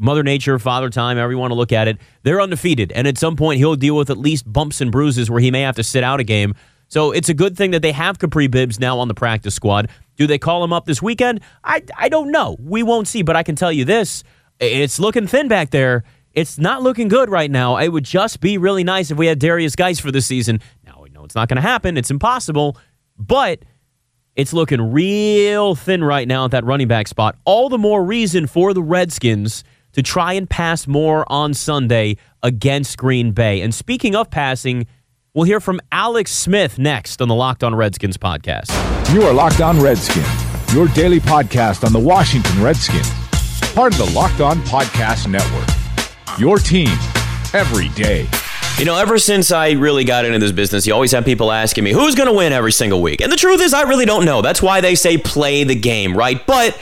Mother 0.00 0.22
Nature, 0.22 0.60
Father 0.60 0.90
Time, 0.90 1.16
however 1.16 1.32
you 1.32 1.38
want 1.38 1.50
to 1.50 1.56
look 1.56 1.72
at 1.72 1.88
it, 1.88 1.98
they're 2.22 2.40
undefeated. 2.40 2.92
And 2.92 3.08
at 3.08 3.18
some 3.18 3.34
point, 3.34 3.58
he'll 3.58 3.74
deal 3.74 3.96
with 3.96 4.10
at 4.10 4.18
least 4.18 4.50
bumps 4.50 4.80
and 4.80 4.92
bruises 4.92 5.28
where 5.28 5.40
he 5.40 5.50
may 5.50 5.62
have 5.62 5.74
to 5.74 5.82
sit 5.82 6.04
out 6.04 6.20
a 6.20 6.24
game. 6.24 6.54
So 6.88 7.12
it's 7.12 7.28
a 7.28 7.34
good 7.34 7.56
thing 7.56 7.70
that 7.72 7.82
they 7.82 7.92
have 7.92 8.18
Capri 8.18 8.46
Bibbs 8.46 8.80
now 8.80 8.98
on 8.98 9.08
the 9.08 9.14
practice 9.14 9.54
squad. 9.54 9.90
Do 10.16 10.26
they 10.26 10.38
call 10.38 10.64
him 10.64 10.72
up 10.72 10.86
this 10.86 11.00
weekend? 11.00 11.40
I, 11.62 11.82
I 11.96 12.08
don't 12.08 12.30
know. 12.30 12.56
We 12.58 12.82
won't 12.82 13.06
see, 13.06 13.22
but 13.22 13.36
I 13.36 13.42
can 13.42 13.56
tell 13.56 13.70
you 13.70 13.84
this 13.84 14.24
it's 14.58 14.98
looking 14.98 15.26
thin 15.26 15.48
back 15.48 15.70
there. 15.70 16.02
It's 16.32 16.58
not 16.58 16.82
looking 16.82 17.08
good 17.08 17.30
right 17.30 17.50
now. 17.50 17.76
It 17.76 17.88
would 17.88 18.04
just 18.04 18.40
be 18.40 18.58
really 18.58 18.84
nice 18.84 19.10
if 19.10 19.18
we 19.18 19.26
had 19.26 19.38
Darius 19.38 19.76
Guice 19.76 19.98
for 19.98 20.10
the 20.10 20.20
season. 20.20 20.60
Now, 20.84 21.00
we 21.02 21.10
know 21.10 21.24
it's 21.24 21.34
not 21.34 21.48
going 21.48 21.56
to 21.56 21.62
happen. 21.62 21.96
It's 21.96 22.10
impossible, 22.10 22.76
but 23.16 23.60
it's 24.36 24.52
looking 24.52 24.92
real 24.92 25.74
thin 25.74 26.04
right 26.04 26.28
now 26.28 26.44
at 26.44 26.52
that 26.52 26.64
running 26.64 26.88
back 26.88 27.08
spot. 27.08 27.36
All 27.44 27.68
the 27.68 27.78
more 27.78 28.04
reason 28.04 28.46
for 28.46 28.72
the 28.72 28.82
Redskins 28.82 29.64
to 29.92 30.02
try 30.02 30.34
and 30.34 30.48
pass 30.48 30.86
more 30.86 31.24
on 31.30 31.54
Sunday 31.54 32.16
against 32.42 32.98
Green 32.98 33.32
Bay. 33.32 33.60
And 33.62 33.74
speaking 33.74 34.14
of 34.14 34.30
passing, 34.30 34.86
We'll 35.38 35.44
hear 35.44 35.60
from 35.60 35.80
Alex 35.92 36.32
Smith 36.32 36.80
next 36.80 37.22
on 37.22 37.28
the 37.28 37.34
Locked 37.36 37.62
On 37.62 37.72
Redskins 37.72 38.16
podcast. 38.16 38.72
You 39.14 39.22
are 39.22 39.32
Locked 39.32 39.60
On 39.60 39.80
Redskins, 39.80 40.26
your 40.74 40.88
daily 40.88 41.20
podcast 41.20 41.84
on 41.84 41.92
the 41.92 41.98
Washington 42.00 42.60
Redskins, 42.60 43.08
part 43.72 43.92
of 43.92 44.04
the 44.04 44.12
Locked 44.16 44.40
On 44.40 44.56
Podcast 44.62 45.30
Network. 45.30 45.68
Your 46.40 46.58
team 46.58 46.88
every 47.54 47.88
day. 47.90 48.26
You 48.78 48.84
know, 48.84 48.96
ever 48.96 49.16
since 49.16 49.52
I 49.52 49.70
really 49.70 50.02
got 50.02 50.24
into 50.24 50.40
this 50.40 50.50
business, 50.50 50.88
you 50.88 50.92
always 50.92 51.12
have 51.12 51.24
people 51.24 51.52
asking 51.52 51.84
me, 51.84 51.92
who's 51.92 52.16
going 52.16 52.28
to 52.28 52.34
win 52.34 52.52
every 52.52 52.72
single 52.72 53.00
week? 53.00 53.20
And 53.20 53.30
the 53.30 53.36
truth 53.36 53.60
is, 53.60 53.72
I 53.72 53.82
really 53.82 54.06
don't 54.06 54.24
know. 54.24 54.42
That's 54.42 54.60
why 54.60 54.80
they 54.80 54.96
say 54.96 55.18
play 55.18 55.62
the 55.62 55.76
game, 55.76 56.16
right? 56.16 56.44
But 56.48 56.76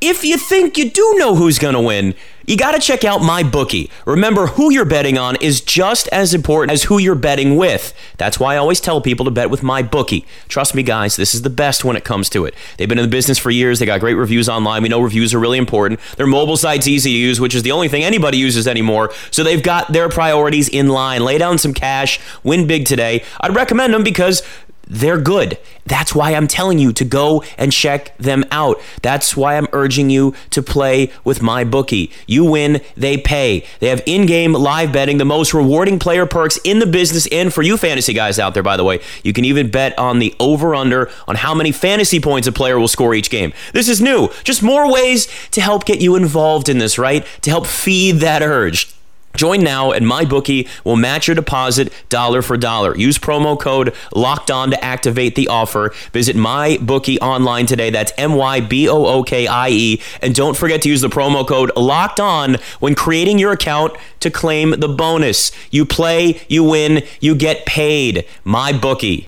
if 0.00 0.24
you 0.24 0.36
think 0.36 0.78
you 0.78 0.90
do 0.90 1.14
know 1.16 1.34
who's 1.34 1.58
going 1.58 1.74
to 1.74 1.80
win, 1.80 2.14
you 2.46 2.56
got 2.56 2.72
to 2.72 2.78
check 2.78 3.04
out 3.04 3.20
my 3.20 3.42
bookie. 3.42 3.90
Remember, 4.06 4.46
who 4.46 4.72
you're 4.72 4.86
betting 4.86 5.18
on 5.18 5.36
is 5.36 5.60
just 5.60 6.08
as 6.08 6.32
important 6.32 6.72
as 6.72 6.84
who 6.84 6.96
you're 6.96 7.14
betting 7.14 7.56
with. 7.56 7.92
That's 8.16 8.40
why 8.40 8.54
I 8.54 8.56
always 8.56 8.80
tell 8.80 9.02
people 9.02 9.26
to 9.26 9.30
bet 9.30 9.50
with 9.50 9.62
my 9.62 9.82
bookie. 9.82 10.24
Trust 10.48 10.74
me, 10.74 10.82
guys, 10.82 11.16
this 11.16 11.34
is 11.34 11.42
the 11.42 11.50
best 11.50 11.84
when 11.84 11.94
it 11.94 12.04
comes 12.04 12.30
to 12.30 12.46
it. 12.46 12.54
They've 12.78 12.88
been 12.88 12.98
in 12.98 13.04
the 13.04 13.10
business 13.10 13.36
for 13.36 13.50
years. 13.50 13.80
They 13.80 13.86
got 13.86 14.00
great 14.00 14.14
reviews 14.14 14.48
online. 14.48 14.82
We 14.82 14.88
know 14.88 15.00
reviews 15.00 15.34
are 15.34 15.38
really 15.38 15.58
important. 15.58 16.00
Their 16.16 16.26
mobile 16.26 16.56
site's 16.56 16.88
easy 16.88 17.10
to 17.10 17.16
use, 17.18 17.38
which 17.38 17.54
is 17.54 17.64
the 17.64 17.72
only 17.72 17.88
thing 17.88 18.02
anybody 18.02 18.38
uses 18.38 18.66
anymore. 18.66 19.12
So 19.30 19.44
they've 19.44 19.62
got 19.62 19.92
their 19.92 20.08
priorities 20.08 20.70
in 20.70 20.88
line. 20.88 21.22
Lay 21.22 21.36
down 21.36 21.58
some 21.58 21.74
cash, 21.74 22.18
win 22.42 22.66
big 22.66 22.86
today. 22.86 23.24
I'd 23.42 23.54
recommend 23.54 23.92
them 23.92 24.04
because 24.04 24.42
they're 24.88 25.20
good. 25.20 25.58
That's 25.86 26.14
why 26.14 26.34
I'm 26.34 26.48
telling 26.48 26.78
you 26.78 26.92
to 26.92 27.04
go 27.04 27.42
and 27.56 27.72
check 27.72 28.16
them 28.18 28.44
out. 28.50 28.80
That's 29.02 29.36
why 29.36 29.56
I'm 29.56 29.68
urging 29.72 30.10
you 30.10 30.34
to 30.50 30.62
play 30.62 31.12
with 31.24 31.40
my 31.42 31.64
bookie. 31.64 32.10
You 32.26 32.44
win, 32.44 32.82
they 32.96 33.16
pay. 33.16 33.64
They 33.80 33.88
have 33.88 34.02
in-game 34.04 34.52
live 34.52 34.92
betting, 34.92 35.18
the 35.18 35.24
most 35.24 35.54
rewarding 35.54 35.98
player 35.98 36.26
perks 36.26 36.58
in 36.64 36.78
the 36.78 36.86
business 36.86 37.26
and 37.32 37.52
for 37.52 37.62
you 37.62 37.76
fantasy 37.76 38.12
guys 38.12 38.38
out 38.38 38.54
there 38.54 38.62
by 38.62 38.76
the 38.76 38.84
way. 38.84 39.00
You 39.22 39.32
can 39.32 39.44
even 39.44 39.70
bet 39.70 39.98
on 39.98 40.18
the 40.18 40.34
over/under 40.40 41.10
on 41.26 41.36
how 41.36 41.54
many 41.54 41.72
fantasy 41.72 42.20
points 42.20 42.46
a 42.46 42.52
player 42.52 42.78
will 42.78 42.88
score 42.88 43.14
each 43.14 43.30
game. 43.30 43.52
This 43.72 43.88
is 43.88 44.00
new. 44.00 44.28
Just 44.44 44.62
more 44.62 44.90
ways 44.90 45.28
to 45.52 45.60
help 45.60 45.84
get 45.84 46.00
you 46.00 46.16
involved 46.16 46.68
in 46.68 46.78
this, 46.78 46.98
right? 46.98 47.26
To 47.42 47.50
help 47.50 47.66
feed 47.66 48.16
that 48.16 48.42
urge. 48.42 48.92
Join 49.36 49.62
now 49.62 49.92
and 49.92 50.04
MyBookie 50.04 50.68
will 50.84 50.96
match 50.96 51.28
your 51.28 51.36
deposit 51.36 51.92
dollar 52.08 52.42
for 52.42 52.56
dollar. 52.56 52.96
Use 52.96 53.18
promo 53.18 53.58
code 53.58 53.94
locked 54.14 54.50
on 54.50 54.70
to 54.70 54.84
activate 54.84 55.36
the 55.36 55.46
offer. 55.46 55.94
Visit 56.12 56.34
MyBookie 56.34 57.20
online 57.20 57.66
today. 57.66 57.90
That's 57.90 58.12
M 58.18 58.34
Y 58.34 58.60
B 58.60 58.88
O 58.88 59.06
O 59.06 59.22
K 59.22 59.46
I 59.46 59.68
E. 59.68 60.02
And 60.20 60.34
don't 60.34 60.56
forget 60.56 60.82
to 60.82 60.88
use 60.88 61.02
the 61.02 61.08
promo 61.08 61.46
code 61.46 61.70
locked 61.76 62.18
on 62.18 62.56
when 62.80 62.96
creating 62.96 63.38
your 63.38 63.52
account 63.52 63.94
to 64.20 64.30
claim 64.30 64.80
the 64.80 64.88
bonus. 64.88 65.52
You 65.70 65.84
play, 65.84 66.40
you 66.48 66.64
win, 66.64 67.02
you 67.20 67.36
get 67.36 67.64
paid. 67.64 68.26
MyBookie. 68.44 69.27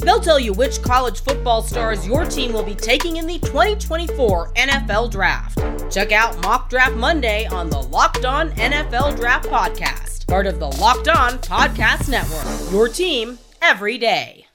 They'll 0.00 0.20
tell 0.20 0.40
you 0.40 0.54
which 0.54 0.82
college 0.82 1.20
football 1.20 1.62
stars 1.62 2.06
your 2.06 2.24
team 2.24 2.54
will 2.54 2.62
be 2.62 2.74
taking 2.74 3.18
in 3.18 3.26
the 3.26 3.38
2024 3.40 4.52
NFL 4.54 5.10
Draft. 5.10 5.58
Check 5.92 6.10
out 6.10 6.40
Mock 6.42 6.70
Draft 6.70 6.94
Monday 6.96 7.46
on 7.46 7.68
the 7.68 7.80
Locked 7.80 8.24
On 8.24 8.50
NFL 8.52 9.16
Draft 9.16 9.48
Podcast, 9.48 10.26
part 10.26 10.46
of 10.46 10.58
the 10.58 10.68
Locked 10.68 11.08
On 11.08 11.32
Podcast 11.38 12.08
Network. 12.08 12.72
Your 12.72 12.88
team 12.88 13.38
every 13.60 13.98
day. 13.98 14.46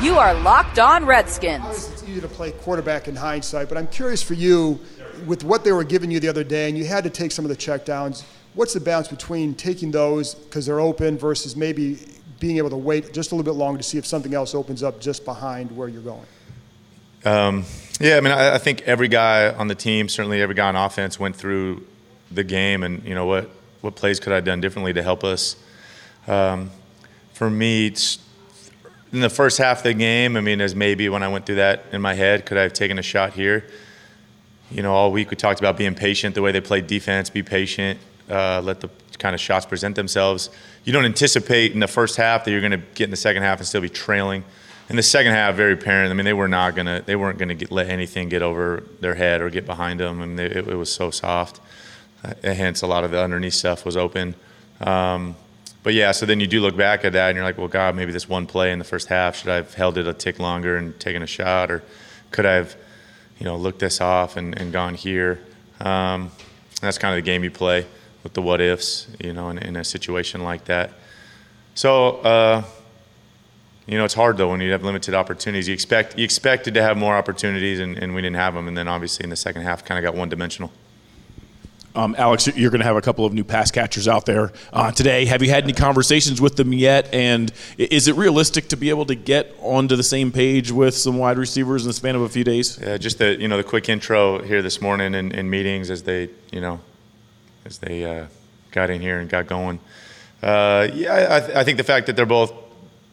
You 0.00 0.16
are 0.16 0.34
Locked 0.34 0.78
On 0.78 1.04
Redskins. 1.04 1.88
It's 1.88 2.02
easy 2.04 2.20
to 2.20 2.28
play 2.28 2.52
quarterback 2.52 3.08
in 3.08 3.16
hindsight, 3.16 3.68
but 3.68 3.76
I'm 3.76 3.88
curious 3.88 4.22
for 4.22 4.34
you, 4.34 4.78
with 5.26 5.42
what 5.42 5.64
they 5.64 5.72
were 5.72 5.84
giving 5.84 6.10
you 6.10 6.20
the 6.20 6.28
other 6.28 6.44
day, 6.44 6.68
and 6.68 6.78
you 6.78 6.84
had 6.84 7.02
to 7.04 7.10
take 7.10 7.32
some 7.32 7.44
of 7.44 7.48
the 7.48 7.56
checkdowns. 7.56 8.22
What's 8.54 8.74
the 8.74 8.80
balance 8.80 9.08
between 9.08 9.54
taking 9.54 9.90
those 9.90 10.34
because 10.34 10.66
they're 10.66 10.80
open 10.80 11.18
versus 11.18 11.56
maybe 11.56 11.98
being 12.38 12.58
able 12.58 12.70
to 12.70 12.76
wait 12.76 13.12
just 13.12 13.32
a 13.32 13.34
little 13.34 13.50
bit 13.50 13.58
longer 13.58 13.78
to 13.78 13.84
see 13.84 13.98
if 13.98 14.06
something 14.06 14.34
else 14.34 14.54
opens 14.54 14.82
up 14.82 15.00
just 15.00 15.24
behind 15.24 15.74
where 15.74 15.88
you're 15.88 16.02
going? 16.02 16.26
Um, 17.24 17.64
yeah, 17.98 18.16
I 18.16 18.20
mean, 18.20 18.32
I, 18.32 18.54
I, 18.54 18.58
think 18.58 18.82
every 18.82 19.08
guy 19.08 19.52
on 19.52 19.68
the 19.68 19.74
team, 19.74 20.08
certainly 20.08 20.40
every 20.40 20.54
guy 20.54 20.68
on 20.68 20.76
offense, 20.76 21.18
went 21.18 21.34
through 21.34 21.84
the 22.30 22.44
game, 22.44 22.82
and 22.82 23.02
you 23.04 23.14
know 23.14 23.26
what 23.26 23.50
what 23.80 23.96
plays 23.96 24.20
could 24.20 24.32
I 24.32 24.36
have 24.36 24.44
done 24.44 24.60
differently 24.60 24.92
to 24.92 25.02
help 25.02 25.24
us. 25.24 25.56
Um, 26.28 26.70
for 27.32 27.50
me, 27.50 27.92
in 29.12 29.20
the 29.20 29.30
first 29.30 29.58
half 29.58 29.78
of 29.78 29.84
the 29.84 29.94
game, 29.94 30.36
I 30.36 30.40
mean, 30.40 30.60
as 30.60 30.74
maybe 30.74 31.08
when 31.08 31.22
I 31.22 31.28
went 31.28 31.46
through 31.46 31.56
that 31.56 31.84
in 31.92 32.00
my 32.00 32.14
head, 32.14 32.46
could 32.46 32.58
I 32.58 32.62
have 32.62 32.72
taken 32.72 32.98
a 32.98 33.02
shot 33.02 33.32
here? 33.32 33.66
You 34.70 34.82
know, 34.82 34.92
all 34.92 35.12
week 35.12 35.30
we 35.30 35.36
talked 35.36 35.60
about 35.60 35.76
being 35.76 35.94
patient, 35.94 36.34
the 36.34 36.42
way 36.42 36.52
they 36.52 36.60
played 36.60 36.86
defense, 36.86 37.30
be 37.30 37.42
patient, 37.42 38.00
uh, 38.28 38.60
let 38.62 38.80
the 38.80 38.90
kind 39.18 39.34
of 39.34 39.40
shots 39.40 39.66
present 39.66 39.96
themselves. 39.96 40.50
You 40.84 40.92
don't 40.92 41.04
anticipate 41.04 41.72
in 41.72 41.80
the 41.80 41.88
first 41.88 42.16
half 42.16 42.44
that 42.44 42.50
you're 42.50 42.60
going 42.60 42.72
to 42.72 42.82
get 42.94 43.04
in 43.04 43.10
the 43.10 43.16
second 43.16 43.42
half 43.42 43.58
and 43.58 43.66
still 43.66 43.80
be 43.80 43.88
trailing. 43.88 44.44
In 44.88 44.96
the 44.96 45.02
second 45.02 45.32
half, 45.32 45.56
very 45.56 45.72
apparent. 45.72 46.10
I 46.10 46.14
mean, 46.14 46.24
they 46.24 46.32
were 46.32 46.48
not 46.48 46.76
going 46.76 46.86
to, 46.86 47.02
they 47.04 47.16
weren't 47.16 47.38
going 47.38 47.56
to 47.56 47.74
let 47.74 47.88
anything 47.88 48.28
get 48.28 48.42
over 48.42 48.84
their 49.00 49.14
head 49.14 49.40
or 49.40 49.50
get 49.50 49.66
behind 49.66 49.98
them. 50.00 50.22
I 50.22 50.26
mean, 50.26 50.38
it, 50.38 50.56
it, 50.56 50.76
was 50.76 50.92
so 50.92 51.10
soft. 51.10 51.60
Uh, 52.22 52.34
hence, 52.42 52.82
a 52.82 52.86
lot 52.86 53.02
of 53.02 53.10
the 53.10 53.20
underneath 53.20 53.54
stuff 53.54 53.84
was 53.84 53.96
open. 53.96 54.36
Um, 54.80 55.34
but 55.82 55.94
yeah, 55.94 56.12
so 56.12 56.26
then 56.26 56.38
you 56.38 56.46
do 56.46 56.60
look 56.60 56.76
back 56.76 57.04
at 57.04 57.12
that 57.12 57.28
and 57.28 57.36
you're 57.36 57.44
like, 57.44 57.58
well, 57.58 57.68
God, 57.68 57.96
maybe 57.96 58.12
this 58.12 58.28
one 58.28 58.46
play 58.46 58.70
in 58.70 58.78
the 58.78 58.84
first 58.84 59.08
half, 59.08 59.36
should 59.36 59.48
I 59.48 59.56
have 59.56 59.74
held 59.74 59.98
it 59.98 60.06
a 60.06 60.14
tick 60.14 60.38
longer 60.38 60.76
and 60.76 60.98
taken 61.00 61.22
a 61.22 61.26
shot? 61.26 61.70
Or 61.70 61.82
could 62.30 62.46
I 62.46 62.54
have, 62.54 62.76
you 63.38 63.44
know, 63.44 63.56
looked 63.56 63.80
this 63.80 64.00
off 64.00 64.36
and, 64.36 64.56
and 64.58 64.72
gone 64.72 64.94
here? 64.94 65.40
Um, 65.80 66.30
that's 66.80 66.98
kind 66.98 67.16
of 67.16 67.24
the 67.24 67.28
game 67.28 67.42
you 67.42 67.50
play 67.50 67.86
with 68.26 68.34
the 68.34 68.42
what 68.42 68.60
ifs, 68.60 69.06
you 69.22 69.32
know, 69.32 69.50
in, 69.50 69.58
in 69.58 69.76
a 69.76 69.84
situation 69.84 70.42
like 70.42 70.64
that. 70.64 70.90
So, 71.76 72.16
uh, 72.22 72.64
you 73.86 73.96
know, 73.96 74.04
it's 74.04 74.14
hard 74.14 74.36
though 74.36 74.50
when 74.50 74.60
you 74.60 74.72
have 74.72 74.82
limited 74.82 75.14
opportunities. 75.14 75.68
You 75.68 75.74
expect 75.74 76.18
you 76.18 76.24
expected 76.24 76.74
to 76.74 76.82
have 76.82 76.96
more 76.96 77.14
opportunities, 77.14 77.78
and, 77.78 77.96
and 77.96 78.16
we 78.16 78.22
didn't 78.22 78.34
have 78.34 78.54
them. 78.54 78.66
And 78.66 78.76
then 78.76 78.88
obviously 78.88 79.22
in 79.22 79.30
the 79.30 79.36
second 79.36 79.62
half, 79.62 79.84
kind 79.84 79.96
of 79.96 80.02
got 80.02 80.18
one 80.18 80.28
dimensional. 80.28 80.72
Um, 81.94 82.16
Alex, 82.18 82.48
you're 82.48 82.70
going 82.70 82.80
to 82.80 82.84
have 82.86 82.96
a 82.96 83.00
couple 83.00 83.24
of 83.24 83.32
new 83.32 83.44
pass 83.44 83.70
catchers 83.70 84.08
out 84.08 84.26
there 84.26 84.52
uh, 84.72 84.90
today. 84.90 85.24
Have 85.26 85.40
you 85.40 85.48
had 85.48 85.62
any 85.62 85.72
conversations 85.72 86.40
with 86.40 86.56
them 86.56 86.72
yet? 86.72 87.08
And 87.14 87.52
is 87.78 88.08
it 88.08 88.16
realistic 88.16 88.68
to 88.70 88.76
be 88.76 88.90
able 88.90 89.06
to 89.06 89.14
get 89.14 89.54
onto 89.62 89.94
the 89.94 90.02
same 90.02 90.32
page 90.32 90.72
with 90.72 90.94
some 90.94 91.16
wide 91.16 91.38
receivers 91.38 91.84
in 91.84 91.88
the 91.88 91.94
span 91.94 92.16
of 92.16 92.22
a 92.22 92.28
few 92.28 92.42
days? 92.42 92.76
Yeah, 92.82 92.98
just 92.98 93.18
the 93.18 93.40
you 93.40 93.46
know 93.46 93.56
the 93.56 93.64
quick 93.64 93.88
intro 93.88 94.42
here 94.42 94.62
this 94.62 94.82
morning 94.82 95.14
in, 95.14 95.30
in 95.30 95.48
meetings 95.48 95.90
as 95.90 96.02
they 96.02 96.28
you 96.50 96.60
know 96.60 96.80
as 97.66 97.78
they 97.78 98.04
uh, 98.04 98.26
got 98.70 98.88
in 98.90 99.00
here 99.00 99.18
and 99.18 99.28
got 99.28 99.46
going. 99.46 99.78
Uh, 100.42 100.88
yeah, 100.94 101.26
I, 101.30 101.40
th- 101.40 101.56
I, 101.56 101.64
think 101.64 101.76
the 101.78 101.84
fact 101.84 102.06
that 102.06 102.14
they're 102.14 102.24
both 102.24 102.52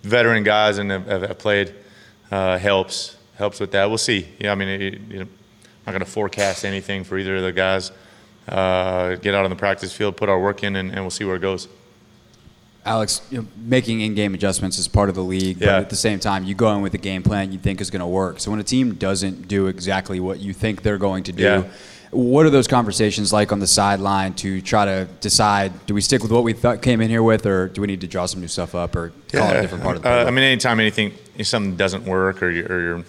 veteran 0.03 0.43
guys 0.43 0.77
and 0.77 0.91
have, 0.91 1.07
have 1.07 1.39
played 1.39 1.73
uh, 2.31 2.57
helps 2.57 3.17
helps 3.35 3.59
with 3.59 3.71
that. 3.71 3.87
We'll 3.89 3.97
see. 3.97 4.27
Yeah, 4.39 4.51
I 4.51 4.55
mean, 4.55 4.67
it, 4.67 4.93
you 5.09 5.19
know, 5.19 5.21
I'm 5.21 5.29
not 5.87 5.91
going 5.93 6.05
to 6.05 6.11
forecast 6.11 6.65
anything 6.65 7.03
for 7.03 7.17
either 7.17 7.37
of 7.37 7.43
the 7.43 7.51
guys. 7.51 7.91
Uh, 8.47 9.15
get 9.15 9.33
out 9.33 9.45
on 9.45 9.49
the 9.49 9.55
practice 9.55 9.93
field, 9.93 10.17
put 10.17 10.29
our 10.29 10.39
work 10.39 10.63
in, 10.63 10.75
and, 10.75 10.91
and 10.91 11.01
we'll 11.01 11.09
see 11.09 11.25
where 11.25 11.37
it 11.37 11.41
goes. 11.41 11.67
Alex, 12.85 13.25
you 13.31 13.37
know, 13.37 13.47
making 13.55 14.01
in-game 14.01 14.33
adjustments 14.33 14.77
is 14.77 14.89
part 14.89 15.07
of 15.07 15.15
the 15.15 15.23
league, 15.23 15.59
but 15.59 15.69
at 15.69 15.89
the 15.89 15.95
same 15.95 16.19
time, 16.19 16.43
you 16.43 16.53
go 16.53 16.75
in 16.75 16.81
with 16.81 16.93
a 16.93 16.97
game 16.97 17.23
plan 17.23 17.53
you 17.53 17.57
think 17.57 17.79
is 17.79 17.89
going 17.89 18.01
to 18.01 18.05
work. 18.05 18.41
So 18.41 18.51
when 18.51 18.59
a 18.59 18.63
team 18.63 18.95
doesn't 18.95 19.47
do 19.47 19.67
exactly 19.67 20.19
what 20.19 20.41
you 20.41 20.51
think 20.51 20.81
they're 20.81 20.97
going 20.97 21.23
to 21.23 21.31
do, 21.31 21.43
yeah. 21.43 21.63
What 22.13 22.45
are 22.45 22.49
those 22.49 22.67
conversations 22.67 23.33
like 23.33 23.51
on 23.51 23.59
the 23.59 23.67
sideline 23.67 24.33
to 24.35 24.61
try 24.61 24.85
to 24.85 25.07
decide 25.19 25.85
do 25.85 25.93
we 25.93 26.01
stick 26.01 26.21
with 26.21 26.31
what 26.31 26.43
we 26.43 26.53
thought 26.53 26.81
came 26.81 27.01
in 27.01 27.09
here 27.09 27.23
with, 27.23 27.45
or 27.45 27.67
do 27.67 27.81
we 27.81 27.87
need 27.87 28.01
to 28.01 28.07
draw 28.07 28.25
some 28.25 28.39
new 28.39 28.47
stuff 28.47 28.75
up, 28.75 28.95
or 28.95 29.09
call 29.31 29.41
yeah. 29.41 29.51
it 29.51 29.57
a 29.57 29.61
different 29.61 29.83
part 29.83 29.95
of 29.97 30.03
the? 30.03 30.09
Uh, 30.09 30.25
I 30.25 30.31
mean, 30.31 30.43
anytime 30.43 30.79
anything 30.79 31.13
if 31.37 31.47
something 31.47 31.75
doesn't 31.75 32.05
work, 32.05 32.43
or 32.43 32.49
you're, 32.49 32.67
or 32.67 32.81
you're, 32.81 33.03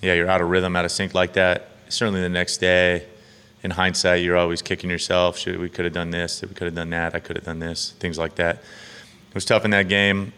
yeah, 0.00 0.14
you're 0.14 0.30
out 0.30 0.40
of 0.40 0.48
rhythm, 0.48 0.76
out 0.76 0.84
of 0.84 0.92
sync 0.92 1.14
like 1.14 1.32
that. 1.34 1.68
Certainly, 1.88 2.20
the 2.20 2.28
next 2.28 2.58
day, 2.58 3.06
in 3.62 3.70
hindsight, 3.70 4.22
you're 4.22 4.36
always 4.36 4.62
kicking 4.62 4.90
yourself. 4.90 5.38
Should 5.38 5.58
we 5.58 5.68
could 5.68 5.84
have 5.84 5.94
done 5.94 6.10
this? 6.10 6.42
We 6.42 6.48
could 6.48 6.66
have 6.66 6.74
done 6.74 6.90
that. 6.90 7.14
I 7.14 7.20
could 7.20 7.36
have 7.36 7.44
done 7.44 7.58
this. 7.58 7.92
Things 7.98 8.18
like 8.18 8.36
that. 8.36 8.56
It 8.56 9.34
was 9.34 9.44
tough 9.44 9.64
in 9.64 9.72
that 9.72 9.88
game. 9.88 10.32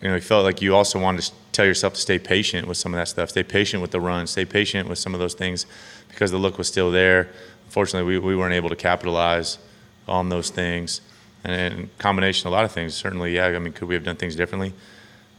You 0.00 0.08
know, 0.08 0.14
you 0.14 0.20
felt 0.20 0.44
like 0.44 0.62
you 0.62 0.76
also 0.76 1.00
wanted 1.00 1.22
to 1.22 1.32
tell 1.58 1.66
yourself 1.66 1.92
to 1.94 2.00
stay 2.00 2.20
patient 2.20 2.68
with 2.68 2.76
some 2.76 2.94
of 2.94 2.98
that 2.98 3.08
stuff. 3.08 3.30
Stay 3.30 3.42
patient 3.42 3.82
with 3.82 3.90
the 3.90 4.00
run. 4.00 4.28
Stay 4.28 4.44
patient 4.44 4.88
with 4.88 4.96
some 4.96 5.12
of 5.12 5.18
those 5.18 5.34
things 5.34 5.66
because 6.08 6.30
the 6.30 6.38
look 6.38 6.56
was 6.56 6.68
still 6.68 6.92
there. 6.92 7.30
Unfortunately, 7.64 8.08
we, 8.08 8.16
we 8.20 8.36
weren't 8.36 8.54
able 8.54 8.68
to 8.68 8.76
capitalize 8.76 9.58
on 10.06 10.28
those 10.28 10.50
things. 10.50 11.00
And 11.42 11.88
combination, 11.98 12.46
a 12.46 12.52
lot 12.52 12.64
of 12.64 12.70
things. 12.70 12.94
Certainly, 12.94 13.34
yeah. 13.34 13.46
I 13.46 13.58
mean, 13.58 13.72
could 13.72 13.88
we 13.88 13.96
have 13.96 14.04
done 14.04 14.14
things 14.14 14.36
differently? 14.36 14.72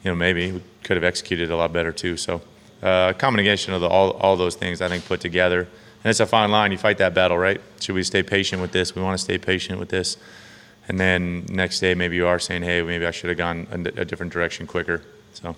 You 0.03 0.11
know, 0.11 0.15
maybe 0.15 0.51
we 0.51 0.61
could 0.83 0.97
have 0.97 1.05
executed 1.05 1.51
a 1.51 1.55
lot 1.55 1.71
better 1.71 1.93
too. 1.93 2.17
So, 2.17 2.41
uh, 2.83 3.13
combination 3.13 3.73
of 3.73 3.79
the, 3.79 3.87
all 3.87 4.11
all 4.11 4.35
those 4.35 4.55
things, 4.55 4.81
I 4.81 4.89
think, 4.89 5.05
put 5.05 5.21
together. 5.21 5.61
And 6.03 6.09
it's 6.09 6.19
a 6.19 6.25
fine 6.25 6.51
line. 6.51 6.73
You 6.73 6.77
fight 6.77 6.97
that 6.97 7.13
battle, 7.13 7.37
right? 7.37 7.61
Should 7.79 7.95
we 7.95 8.03
stay 8.03 8.23
patient 8.23 8.61
with 8.61 8.73
this? 8.73 8.93
We 8.93 9.01
want 9.01 9.17
to 9.17 9.23
stay 9.23 9.37
patient 9.37 9.79
with 9.79 9.87
this. 9.87 10.17
And 10.89 10.99
then 10.99 11.45
next 11.47 11.79
day, 11.79 11.93
maybe 11.93 12.17
you 12.17 12.27
are 12.27 12.39
saying, 12.39 12.63
hey, 12.63 12.81
maybe 12.81 13.05
I 13.05 13.11
should 13.11 13.29
have 13.29 13.37
gone 13.37 13.67
a, 13.71 14.01
a 14.01 14.05
different 14.05 14.33
direction 14.33 14.67
quicker. 14.67 15.01
So. 15.33 15.55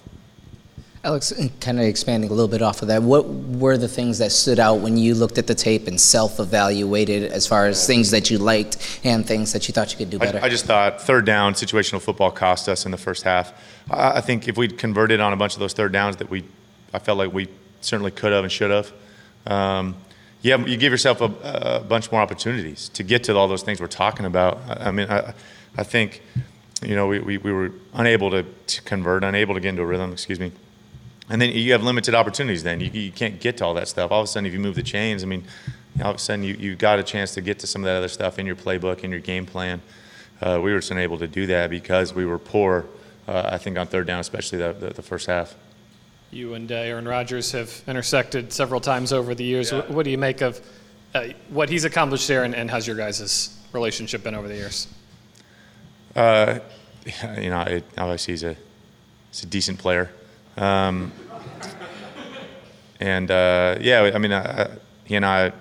Alex, 1.03 1.34
kind 1.60 1.79
of 1.79 1.86
expanding 1.86 2.29
a 2.29 2.34
little 2.34 2.48
bit 2.48 2.62
off 2.62 2.84
of 2.84 2.88
that, 2.89 3.01
what 3.01 3.27
were 3.27 3.75
the 3.75 3.88
things 3.88 4.20
that 4.20 4.31
stood 4.31 4.60
out 4.60 4.81
when 4.81 4.98
you 4.98 5.15
looked 5.15 5.39
at 5.39 5.48
the 5.48 5.55
tape 5.55 5.88
and 5.88 6.00
self 6.00 6.39
evaluated 6.39 7.31
as 7.31 7.48
far 7.48 7.65
as 7.65 7.88
things 7.88 8.12
that 8.12 8.29
you 8.29 8.38
liked 8.38 9.00
and 9.03 9.25
things 9.25 9.51
that 9.53 9.67
you 9.67 9.74
thought 9.74 9.91
you 9.91 9.98
could 9.98 10.12
do 10.12 10.20
better? 10.20 10.38
I, 10.38 10.43
I 10.43 10.50
just 10.50 10.65
thought 10.65 11.01
third 11.01 11.25
down, 11.25 11.55
situational 11.55 12.01
football 12.01 12.29
cost 12.29 12.70
us 12.70 12.86
in 12.86 12.91
the 12.91 13.00
first 13.00 13.24
half. 13.24 13.51
I, 13.89 14.17
I 14.17 14.22
think 14.22 14.48
if 14.48 14.58
we'd 14.58 14.77
converted 14.77 15.20
on 15.20 15.34
a 15.34 15.36
bunch 15.36 15.55
of 15.55 15.60
those 15.60 15.74
third 15.74 15.91
downs 15.91 16.17
that 16.17 16.29
we, 16.29 16.43
I 16.93 17.00
felt 17.00 17.17
like 17.17 17.34
we 17.34 17.48
certainly 17.81 18.12
could 18.12 18.31
have 18.31 18.43
and 18.43 18.51
should 18.51 18.70
have. 18.70 18.93
Um, 19.48 19.96
yeah, 20.43 20.58
you 20.58 20.77
give 20.77 20.91
yourself 20.91 21.20
a, 21.22 21.34
a, 21.43 21.79
bunch 21.79 22.12
more 22.12 22.22
opportunities 22.22 22.89
to 22.89 23.01
get 23.01 23.24
to 23.24 23.36
all 23.36 23.48
those 23.48 23.63
things 23.63 23.81
we're 23.81 23.88
talking 23.88 24.27
about. 24.27 24.60
I, 24.67 24.89
I 24.89 24.91
mean, 24.91 25.10
I, 25.10 25.34
I 25.75 25.84
think, 25.84 26.22
you 26.84 26.96
know, 26.96 27.08
we, 27.08 27.20
we, 27.20 27.38
we 27.39 27.51
were 27.51 27.72
unable 27.93 28.29
to, 28.29 28.43
to 28.43 28.81
convert, 28.84 29.24
unable 29.24 29.55
to 29.55 29.60
get 29.60 29.70
into 29.70 29.81
a 29.81 29.86
rhythm, 29.86 30.12
excuse 30.12 30.39
me 30.39 30.51
and 31.31 31.41
then 31.41 31.51
you 31.51 31.71
have 31.71 31.81
limited 31.81 32.13
opportunities. 32.13 32.61
Then 32.63 32.81
you, 32.81 32.91
you 32.91 33.11
can't 33.11 33.39
get 33.39 33.57
to 33.57 33.65
all 33.65 33.73
that 33.75 33.88
stuff. 33.88 34.11
All 34.11 34.19
of 34.19 34.25
a 34.25 34.27
sudden, 34.27 34.45
if 34.45 34.53
you 34.53 34.59
move 34.59 34.75
the 34.75 34.83
chains, 34.83 35.23
I 35.23 35.27
mean, 35.27 35.45
all 36.03 36.11
of 36.11 36.17
a 36.17 36.19
sudden 36.19 36.43
you, 36.43 36.55
you 36.55 36.75
got 36.75 37.00
a 37.00 37.03
chance 37.03 37.33
to 37.35 37.41
get 37.41 37.59
to 37.59 37.67
some 37.67 37.83
of 37.83 37.85
that 37.85 37.95
other 37.95 38.09
stuff 38.09 38.38
in 38.38 38.45
your 38.45 38.57
playbook, 38.57 39.05
in 39.05 39.11
your 39.11 39.21
game 39.21 39.45
plan. 39.45 39.81
Uh, 40.41 40.59
we 40.61 40.73
were 40.73 40.79
just 40.79 40.91
unable 40.91 41.17
to 41.17 41.27
do 41.27 41.45
that 41.47 41.69
because 41.69 42.13
we 42.13 42.25
were 42.25 42.38
poor, 42.38 42.85
uh, 43.29 43.50
I 43.51 43.57
think, 43.57 43.77
on 43.77 43.88
third 43.88 44.07
down, 44.07 44.19
especially 44.19 44.57
the, 44.57 44.73
the, 44.73 44.89
the 44.89 45.01
first 45.01 45.27
half. 45.27 45.55
You 46.31 46.53
and 46.53 46.69
uh, 46.69 46.75
Aaron 46.75 47.07
Rodgers 47.07 47.53
have 47.53 47.81
intersected 47.88 48.51
several 48.51 48.81
times 48.81 49.13
over 49.13 49.33
the 49.33 49.43
years. 49.43 49.71
Yeah. 49.71 49.77
What, 49.79 49.91
what, 49.91 50.03
do 50.03 50.11
you 50.11 50.17
make 50.17 50.41
of 50.41 50.59
uh, 51.13 51.27
what 51.50 51.69
he's 51.69 51.85
accomplished 51.85 52.27
there, 52.27 52.43
and, 52.43 52.53
and 52.55 52.69
how's 52.69 52.88
your 52.88 52.97
guys' 52.97 53.57
relationship 53.71 54.23
been 54.23 54.35
over 54.35 54.50
the 54.50 54.55
years? 54.55 54.88
Uh, 56.13 56.59
you 57.39 57.50
know, 57.50 57.61
it, 57.61 57.85
obviously 57.97 58.33
he's 58.33 58.43
a, 58.43 58.55
he's 59.29 59.43
a 59.43 59.47
decent 59.47 59.79
player. 59.79 60.09
Um, 60.58 61.12
and 63.00 63.31
uh, 63.31 63.77
yeah, 63.81 64.12
I 64.13 64.17
mean, 64.17 64.31
he 65.05 65.15
and 65.15 65.25
I 65.25 65.51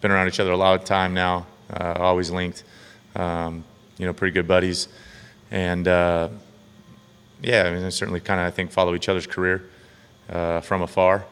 been 0.00 0.10
around 0.10 0.28
each 0.28 0.40
other 0.40 0.50
a 0.50 0.56
lot 0.56 0.78
of 0.78 0.84
time 0.84 1.14
now, 1.14 1.46
uh, 1.72 1.94
always 1.98 2.30
linked. 2.30 2.64
Um, 3.14 3.64
you 3.98 4.06
know, 4.06 4.12
pretty 4.12 4.32
good 4.32 4.48
buddies, 4.48 4.88
and 5.50 5.86
uh, 5.86 6.28
yeah, 7.42 7.64
I 7.64 7.74
mean, 7.74 7.84
I 7.84 7.90
certainly 7.90 8.20
kind 8.20 8.40
of 8.40 8.46
I 8.46 8.50
think 8.50 8.70
follow 8.70 8.94
each 8.94 9.08
other's 9.08 9.26
career 9.26 9.68
uh, 10.30 10.60
from 10.60 10.82
afar. 10.82 11.24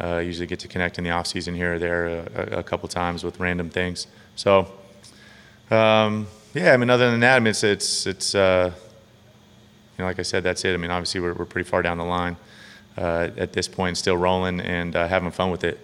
Uh, 0.00 0.18
usually 0.18 0.46
get 0.46 0.60
to 0.60 0.68
connect 0.68 0.98
in 0.98 1.04
the 1.04 1.10
off 1.10 1.26
season 1.26 1.54
here 1.54 1.74
or 1.74 1.78
there 1.78 2.06
a, 2.06 2.58
a 2.58 2.62
couple 2.62 2.88
times 2.88 3.24
with 3.24 3.40
random 3.40 3.70
things. 3.70 4.06
So 4.36 4.68
um, 5.70 6.26
yeah, 6.54 6.72
I 6.72 6.76
mean, 6.76 6.90
other 6.90 7.10
than 7.10 7.20
that, 7.20 7.36
I 7.36 7.40
mean, 7.40 7.48
it's 7.48 7.64
it's 7.64 8.06
it's 8.06 8.34
uh, 8.34 8.72
know, 10.02 10.06
like 10.06 10.18
I 10.18 10.22
said, 10.22 10.42
that's 10.44 10.64
it. 10.64 10.74
I 10.74 10.76
mean, 10.76 10.90
obviously 10.90 11.20
we're 11.20 11.34
we're 11.34 11.44
pretty 11.44 11.68
far 11.68 11.82
down 11.82 11.98
the 11.98 12.04
line 12.04 12.36
uh, 12.96 13.30
at 13.36 13.52
this 13.52 13.68
point, 13.68 13.96
still 13.96 14.16
rolling 14.16 14.60
and 14.60 14.94
having 14.94 15.30
fun 15.30 15.50
with 15.50 15.64
it. 15.64 15.78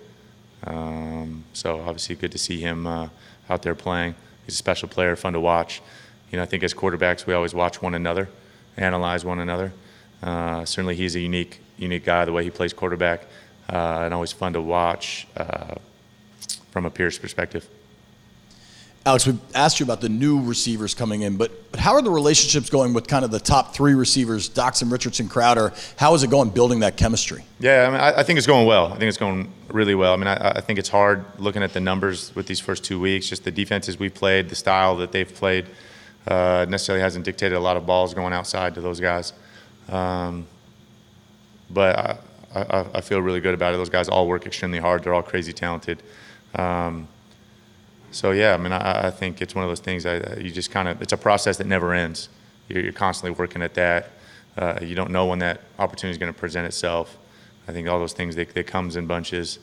Um, 0.67 1.45
so 1.53 1.81
obviously, 1.81 2.17
good 2.17 2.33
to 2.33 2.39
see 2.39 2.61
him 2.61 2.87
uh, 2.87 3.09
out 3.49 3.63
there 3.63 3.75
playing. 3.75 4.15
He's 4.47 4.55
a 4.55 4.59
special 4.59 4.89
player, 4.89 5.17
fun 5.17 5.33
to 5.35 5.41
watch. 5.41 5.83
You 6.31 6.37
know, 6.39 6.43
I 6.43 6.47
think 6.47 6.63
as 6.63 6.75
quarterbacks, 6.75 7.27
we 7.27 7.35
always 7.35 7.55
watch 7.55 7.83
one 7.83 7.95
another, 7.95 8.29
analyze 8.77 9.25
one 9.25 9.39
another. 9.39 9.73
Uh, 10.23 10.65
certainly, 10.65 10.95
he's 10.95 11.17
a 11.17 11.21
unique, 11.21 11.61
unique 11.77 12.05
guy. 12.05 12.25
The 12.25 12.33
way 12.33 12.45
he 12.45 12.51
plays 12.51 12.73
quarterback, 12.73 13.25
uh, 13.71 14.03
and 14.05 14.15
always 14.15 14.33
fun 14.33 14.53
to 14.55 14.61
watch 14.61 15.27
uh, 15.37 15.75
from 16.71 16.87
a 16.87 16.91
peer's 16.91 17.19
perspective. 17.19 17.69
Alex, 19.07 19.27
we 19.27 19.37
asked 19.55 19.81
you 19.81 19.85
about 19.85 20.01
the 20.01 20.09
new 20.09 20.43
receivers 20.43 20.95
coming 20.95 21.21
in, 21.21 21.37
but, 21.37 21.71
but 21.71 21.79
how 21.79 21.93
are 21.93 22.01
the 22.01 22.11
relationships 22.11 22.71
going 22.71 22.95
with 22.95 23.07
kind 23.07 23.23
of 23.23 23.31
the 23.31 23.39
top 23.39 23.75
three 23.75 23.93
receivers, 23.93 24.49
Doctson, 24.49 24.91
Richardson, 24.91 25.29
Crowder? 25.29 25.75
How 25.99 26.15
is 26.15 26.23
it 26.23 26.31
going 26.31 26.49
building 26.49 26.81
that 26.81 26.97
chemistry? 26.97 27.45
Yeah, 27.61 27.87
I, 27.87 27.91
mean, 27.91 28.01
I, 28.01 28.21
I 28.21 28.23
think 28.23 28.39
it's 28.39 28.47
going 28.47 28.67
well. 28.67 28.87
I 28.87 28.97
think 28.97 29.11
it's 29.11 29.19
going 29.19 29.53
really 29.69 29.95
well. 29.95 30.15
I 30.15 30.17
mean, 30.17 30.29
I, 30.29 30.53
I, 30.57 30.61
think 30.63 30.79
it's 30.79 30.89
hard 30.89 31.23
looking 31.39 31.63
at 31.63 31.75
the 31.75 31.81
numbers 31.81 32.35
with 32.35 32.47
these 32.47 32.61
first 32.61 32.83
two 32.83 32.99
weeks, 32.99 33.29
just 33.29 33.45
the 33.45 33.51
defenses 33.51 33.99
we've 33.99 34.15
played, 34.15 34.49
the 34.49 34.55
style 34.55 34.97
that 34.97 35.13
they've 35.13 35.33
played 35.35 35.67
uh, 36.27 36.65
necessarily 36.67 37.03
hasn't 37.03 37.27
dictated 37.27 37.59
a 37.59 37.61
lot 37.61 37.77
of 37.77 37.85
balls 37.85 38.15
going 38.15 38.33
outside 38.33 38.75
to 38.77 38.81
those 38.81 39.01
guys. 39.01 39.35
Um, 39.91 40.47
but 41.69 42.23
I, 42.55 42.87
I, 42.95 43.01
feel 43.03 43.21
really 43.21 43.41
good 43.41 43.53
about 43.53 43.75
it. 43.75 43.77
Those 43.77 43.91
guys 43.91 44.09
all 44.09 44.27
work 44.27 44.47
extremely 44.47 44.79
hard. 44.79 45.05
They're 45.05 45.13
all 45.13 45.23
crazy 45.23 45.53
talented. 45.53 46.03
Um, 46.55 47.07
so 48.15 48.31
yeah, 48.31 48.55
I 48.55 48.57
mean, 48.57 48.73
I, 48.73 49.09
I 49.09 49.11
think 49.11 49.43
it's 49.43 49.57
one 49.57 49.65
of 49.65 49.71
those 49.71 49.81
things 49.81 50.05
that 50.05 50.41
you 50.41 50.51
just 50.51 50.71
kind 50.71 50.87
of 50.87 51.03
it's 51.03 51.13
a 51.13 51.17
process 51.17 51.57
that 51.57 51.67
never 51.67 51.93
ends. 51.93 52.29
You're, 52.69 52.85
you're 52.85 52.93
constantly 52.93 53.37
working 53.37 53.61
at 53.61 53.75
that. 53.75 54.11
Uh, 54.57 54.79
you 54.81 54.95
don't 54.95 55.11
know 55.11 55.27
when 55.27 55.41
that 55.41 55.63
opportunity 55.81 56.13
is 56.13 56.19
going 56.19 56.33
to 56.33 56.39
present 56.39 56.65
itself. 56.65 57.19
I 57.67 57.73
think 57.73 57.89
all 57.89 57.99
those 57.99 58.13
things 58.13 58.37
they, 58.37 58.45
they 58.45 58.63
comes 58.63 58.95
in 58.95 59.07
bunches. 59.09 59.59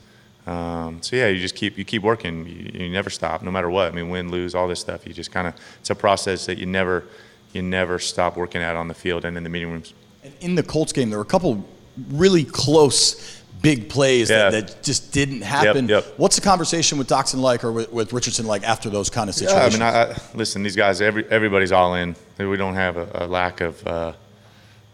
Um, 0.45 1.01
so 1.01 1.15
yeah, 1.15 1.27
you 1.27 1.39
just 1.39 1.55
keep 1.55 1.77
you 1.77 1.85
keep 1.85 2.01
working. 2.03 2.45
You, 2.45 2.85
you, 2.85 2.89
never 2.89 3.09
stop, 3.09 3.41
no 3.41 3.51
matter 3.51 3.69
what. 3.69 3.89
I 3.89 3.95
mean, 3.95 4.09
win, 4.09 4.29
lose, 4.29 4.53
all 4.53 4.67
this 4.67 4.81
stuff. 4.81 5.07
You 5.07 5.13
just 5.13 5.31
kind 5.31 5.47
of 5.47 5.55
it's 5.79 5.89
a 5.89 5.95
process 5.95 6.45
that 6.47 6.57
you 6.57 6.65
never 6.65 7.05
you 7.53 7.61
never 7.61 7.99
stop 7.99 8.35
working 8.35 8.61
at 8.61 8.75
on 8.75 8.89
the 8.89 8.93
field 8.93 9.23
and 9.23 9.37
in 9.37 9.43
the 9.43 9.49
meeting 9.49 9.71
rooms. 9.71 9.93
In 10.41 10.55
the 10.55 10.63
Colts 10.63 10.91
game, 10.91 11.09
there 11.09 11.19
were 11.19 11.23
a 11.23 11.27
couple 11.27 11.65
really 12.09 12.43
close 12.43 13.40
big 13.61 13.89
plays 13.89 14.29
yeah. 14.29 14.49
that, 14.49 14.67
that, 14.67 14.83
just 14.83 15.11
didn't 15.11 15.41
happen. 15.41 15.87
Yep, 15.87 16.05
yep. 16.05 16.13
What's 16.17 16.35
the 16.35 16.41
conversation 16.41 16.97
with 16.97 17.07
Doctson 17.07 17.39
like 17.39 17.63
or 17.63 17.71
with, 17.71 17.91
with, 17.91 18.13
Richardson 18.13 18.45
like 18.45 18.63
after 18.63 18.89
those 18.89 19.09
kind 19.09 19.29
of 19.29 19.35
situations? 19.35 19.77
Yeah, 19.77 19.87
I 19.87 20.05
mean, 20.05 20.11
I, 20.11 20.13
I, 20.13 20.17
listen, 20.33 20.63
these 20.63 20.75
guys, 20.75 21.01
every, 21.01 21.25
everybody's 21.29 21.71
all 21.71 21.95
in. 21.95 22.15
We 22.37 22.57
don't 22.57 22.75
have 22.75 22.97
a, 22.97 23.09
a 23.13 23.27
lack 23.27 23.61
of 23.61 23.85
uh, 23.85 24.13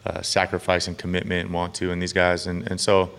uh, 0.05 0.21
sacrifice 0.21 0.87
and 0.87 0.97
commitment 0.97 1.45
and 1.45 1.53
want 1.53 1.73
to 1.75 1.91
in 1.91 1.99
these 1.99 2.13
guys. 2.13 2.47
And, 2.47 2.69
and 2.69 2.79
so 2.79 3.11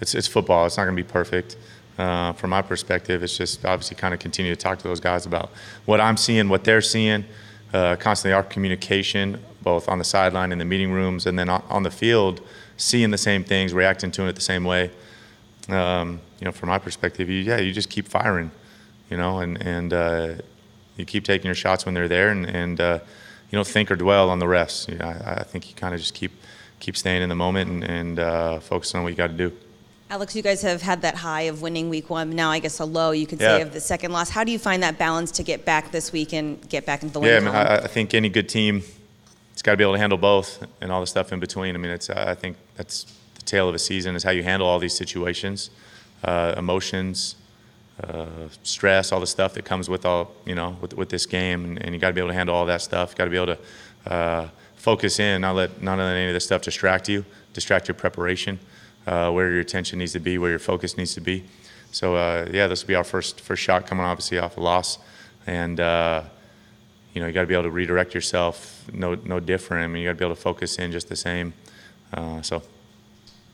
it's, 0.00 0.14
it's 0.14 0.26
football. 0.26 0.66
It's 0.66 0.76
not 0.76 0.84
going 0.84 0.96
to 0.96 1.02
be 1.02 1.08
perfect. 1.08 1.56
Uh, 1.96 2.32
from 2.32 2.50
my 2.50 2.62
perspective, 2.62 3.22
it's 3.22 3.36
just 3.36 3.64
obviously 3.64 3.96
kind 3.96 4.14
of 4.14 4.20
continue 4.20 4.54
to 4.54 4.60
talk 4.60 4.78
to 4.78 4.84
those 4.84 5.00
guys 5.00 5.26
about 5.26 5.50
what 5.84 6.00
I'm 6.00 6.16
seeing, 6.16 6.48
what 6.48 6.64
they're 6.64 6.80
seeing, 6.80 7.24
uh, 7.72 7.96
constantly 7.96 8.34
our 8.34 8.44
communication, 8.44 9.42
both 9.62 9.88
on 9.88 9.98
the 9.98 10.04
sideline 10.04 10.52
in 10.52 10.58
the 10.58 10.64
meeting 10.64 10.92
rooms 10.92 11.26
and 11.26 11.38
then 11.38 11.48
on 11.48 11.82
the 11.82 11.90
field– 11.90 12.40
seeing 12.78 13.10
the 13.10 13.18
same 13.18 13.44
things, 13.44 13.74
reacting 13.74 14.10
to 14.12 14.26
it 14.26 14.34
the 14.34 14.40
same 14.40 14.64
way. 14.64 14.90
Um, 15.68 16.20
you 16.40 16.46
know, 16.46 16.52
from 16.52 16.70
my 16.70 16.78
perspective, 16.78 17.28
you, 17.28 17.40
yeah, 17.40 17.58
you 17.58 17.72
just 17.72 17.90
keep 17.90 18.08
firing, 18.08 18.50
you 19.10 19.18
know, 19.18 19.40
and 19.40 19.60
and 19.60 19.92
uh, 19.92 20.34
you 20.96 21.04
keep 21.04 21.24
taking 21.24 21.46
your 21.46 21.54
shots 21.54 21.84
when 21.84 21.94
they're 21.94 22.08
there, 22.08 22.30
and, 22.30 22.46
and 22.46 22.80
uh, 22.80 23.00
you 23.50 23.56
don't 23.56 23.66
think 23.66 23.90
or 23.90 23.96
dwell 23.96 24.30
on 24.30 24.38
the 24.38 24.48
rest. 24.48 24.88
You 24.88 24.96
know, 24.96 25.06
I, 25.06 25.40
I 25.40 25.42
think 25.42 25.68
you 25.68 25.74
kind 25.74 25.92
of 25.92 26.00
just 26.00 26.14
keep 26.14 26.32
keep 26.80 26.96
staying 26.96 27.22
in 27.22 27.28
the 27.28 27.34
moment 27.34 27.70
and, 27.70 27.84
and 27.84 28.18
uh, 28.18 28.60
focus 28.60 28.94
on 28.94 29.02
what 29.02 29.10
you 29.10 29.16
got 29.16 29.26
to 29.28 29.34
do. 29.34 29.52
Alex, 30.10 30.34
you 30.34 30.42
guys 30.42 30.62
have 30.62 30.80
had 30.80 31.02
that 31.02 31.16
high 31.16 31.42
of 31.42 31.60
winning 31.60 31.90
week 31.90 32.08
one. 32.08 32.30
Now, 32.30 32.50
I 32.50 32.60
guess 32.60 32.80
a 32.80 32.84
low, 32.86 33.10
you 33.10 33.26
could 33.26 33.40
say, 33.40 33.60
of 33.60 33.74
the 33.74 33.80
second 33.80 34.10
loss. 34.10 34.30
How 34.30 34.42
do 34.42 34.50
you 34.50 34.58
find 34.58 34.82
that 34.82 34.96
balance 34.96 35.30
to 35.32 35.42
get 35.42 35.66
back 35.66 35.92
this 35.92 36.12
week 36.12 36.32
and 36.32 36.66
get 36.70 36.86
back 36.86 37.02
into 37.02 37.12
the 37.12 37.20
win? 37.20 37.30
Yeah, 37.30 37.36
I, 37.36 37.40
mean, 37.40 37.54
I, 37.54 37.74
I 37.84 37.86
think 37.88 38.14
any 38.14 38.30
good 38.30 38.48
team 38.48 38.84
it's 39.58 39.62
got 39.64 39.72
to 39.72 39.76
be 39.76 39.82
able 39.82 39.94
to 39.94 39.98
handle 39.98 40.18
both 40.18 40.64
and 40.80 40.92
all 40.92 41.00
the 41.00 41.06
stuff 41.08 41.32
in 41.32 41.40
between. 41.40 41.74
I 41.74 41.78
mean, 41.78 41.90
it's 41.90 42.08
I 42.10 42.36
think 42.36 42.56
that's 42.76 43.12
the 43.34 43.42
tale 43.42 43.68
of 43.68 43.74
a 43.74 43.78
season 43.80 44.14
is 44.14 44.22
how 44.22 44.30
you 44.30 44.44
handle 44.44 44.68
all 44.68 44.78
these 44.78 44.94
situations, 44.94 45.70
uh, 46.22 46.54
emotions, 46.56 47.34
uh, 48.04 48.26
stress, 48.62 49.10
all 49.10 49.18
the 49.18 49.26
stuff 49.26 49.54
that 49.54 49.64
comes 49.64 49.90
with 49.90 50.06
all 50.06 50.30
you 50.46 50.54
know 50.54 50.76
with, 50.80 50.94
with 50.94 51.08
this 51.08 51.26
game, 51.26 51.64
and, 51.64 51.82
and 51.82 51.92
you 51.92 52.00
got 52.00 52.06
to 52.06 52.12
be 52.12 52.20
able 52.20 52.30
to 52.30 52.34
handle 52.34 52.54
all 52.54 52.66
that 52.66 52.82
stuff. 52.82 53.16
Got 53.16 53.24
to 53.24 53.30
be 53.30 53.36
able 53.36 53.56
to 53.56 54.12
uh, 54.12 54.48
focus 54.76 55.18
in, 55.18 55.40
not 55.40 55.56
let 55.56 55.82
none 55.82 55.98
of 55.98 56.06
any 56.06 56.28
of 56.28 56.34
this 56.34 56.44
stuff 56.44 56.62
distract 56.62 57.08
you, 57.08 57.24
distract 57.52 57.88
your 57.88 57.96
preparation, 57.96 58.60
uh, 59.08 59.32
where 59.32 59.50
your 59.50 59.60
attention 59.60 59.98
needs 59.98 60.12
to 60.12 60.20
be, 60.20 60.38
where 60.38 60.50
your 60.50 60.60
focus 60.60 60.96
needs 60.96 61.14
to 61.14 61.20
be. 61.20 61.42
So 61.90 62.14
uh, 62.14 62.48
yeah, 62.52 62.68
this 62.68 62.84
will 62.84 62.88
be 62.88 62.94
our 62.94 63.02
first 63.02 63.40
first 63.40 63.60
shot 63.60 63.88
coming 63.88 64.06
obviously 64.06 64.38
off 64.38 64.56
a 64.56 64.60
loss, 64.60 65.00
and 65.48 65.80
uh, 65.80 66.22
you 67.14 67.20
know, 67.20 67.26
you 67.26 67.32
got 67.32 67.40
to 67.40 67.46
be 67.46 67.54
able 67.54 67.64
to 67.64 67.70
redirect 67.70 68.14
yourself 68.14 68.84
no, 68.92 69.14
no 69.14 69.40
different. 69.40 69.84
I 69.84 69.88
mean, 69.88 70.02
you 70.02 70.08
got 70.08 70.12
to 70.12 70.18
be 70.18 70.24
able 70.24 70.36
to 70.36 70.40
focus 70.40 70.78
in 70.78 70.92
just 70.92 71.08
the 71.08 71.16
same. 71.16 71.52
Uh, 72.12 72.42
so, 72.42 72.62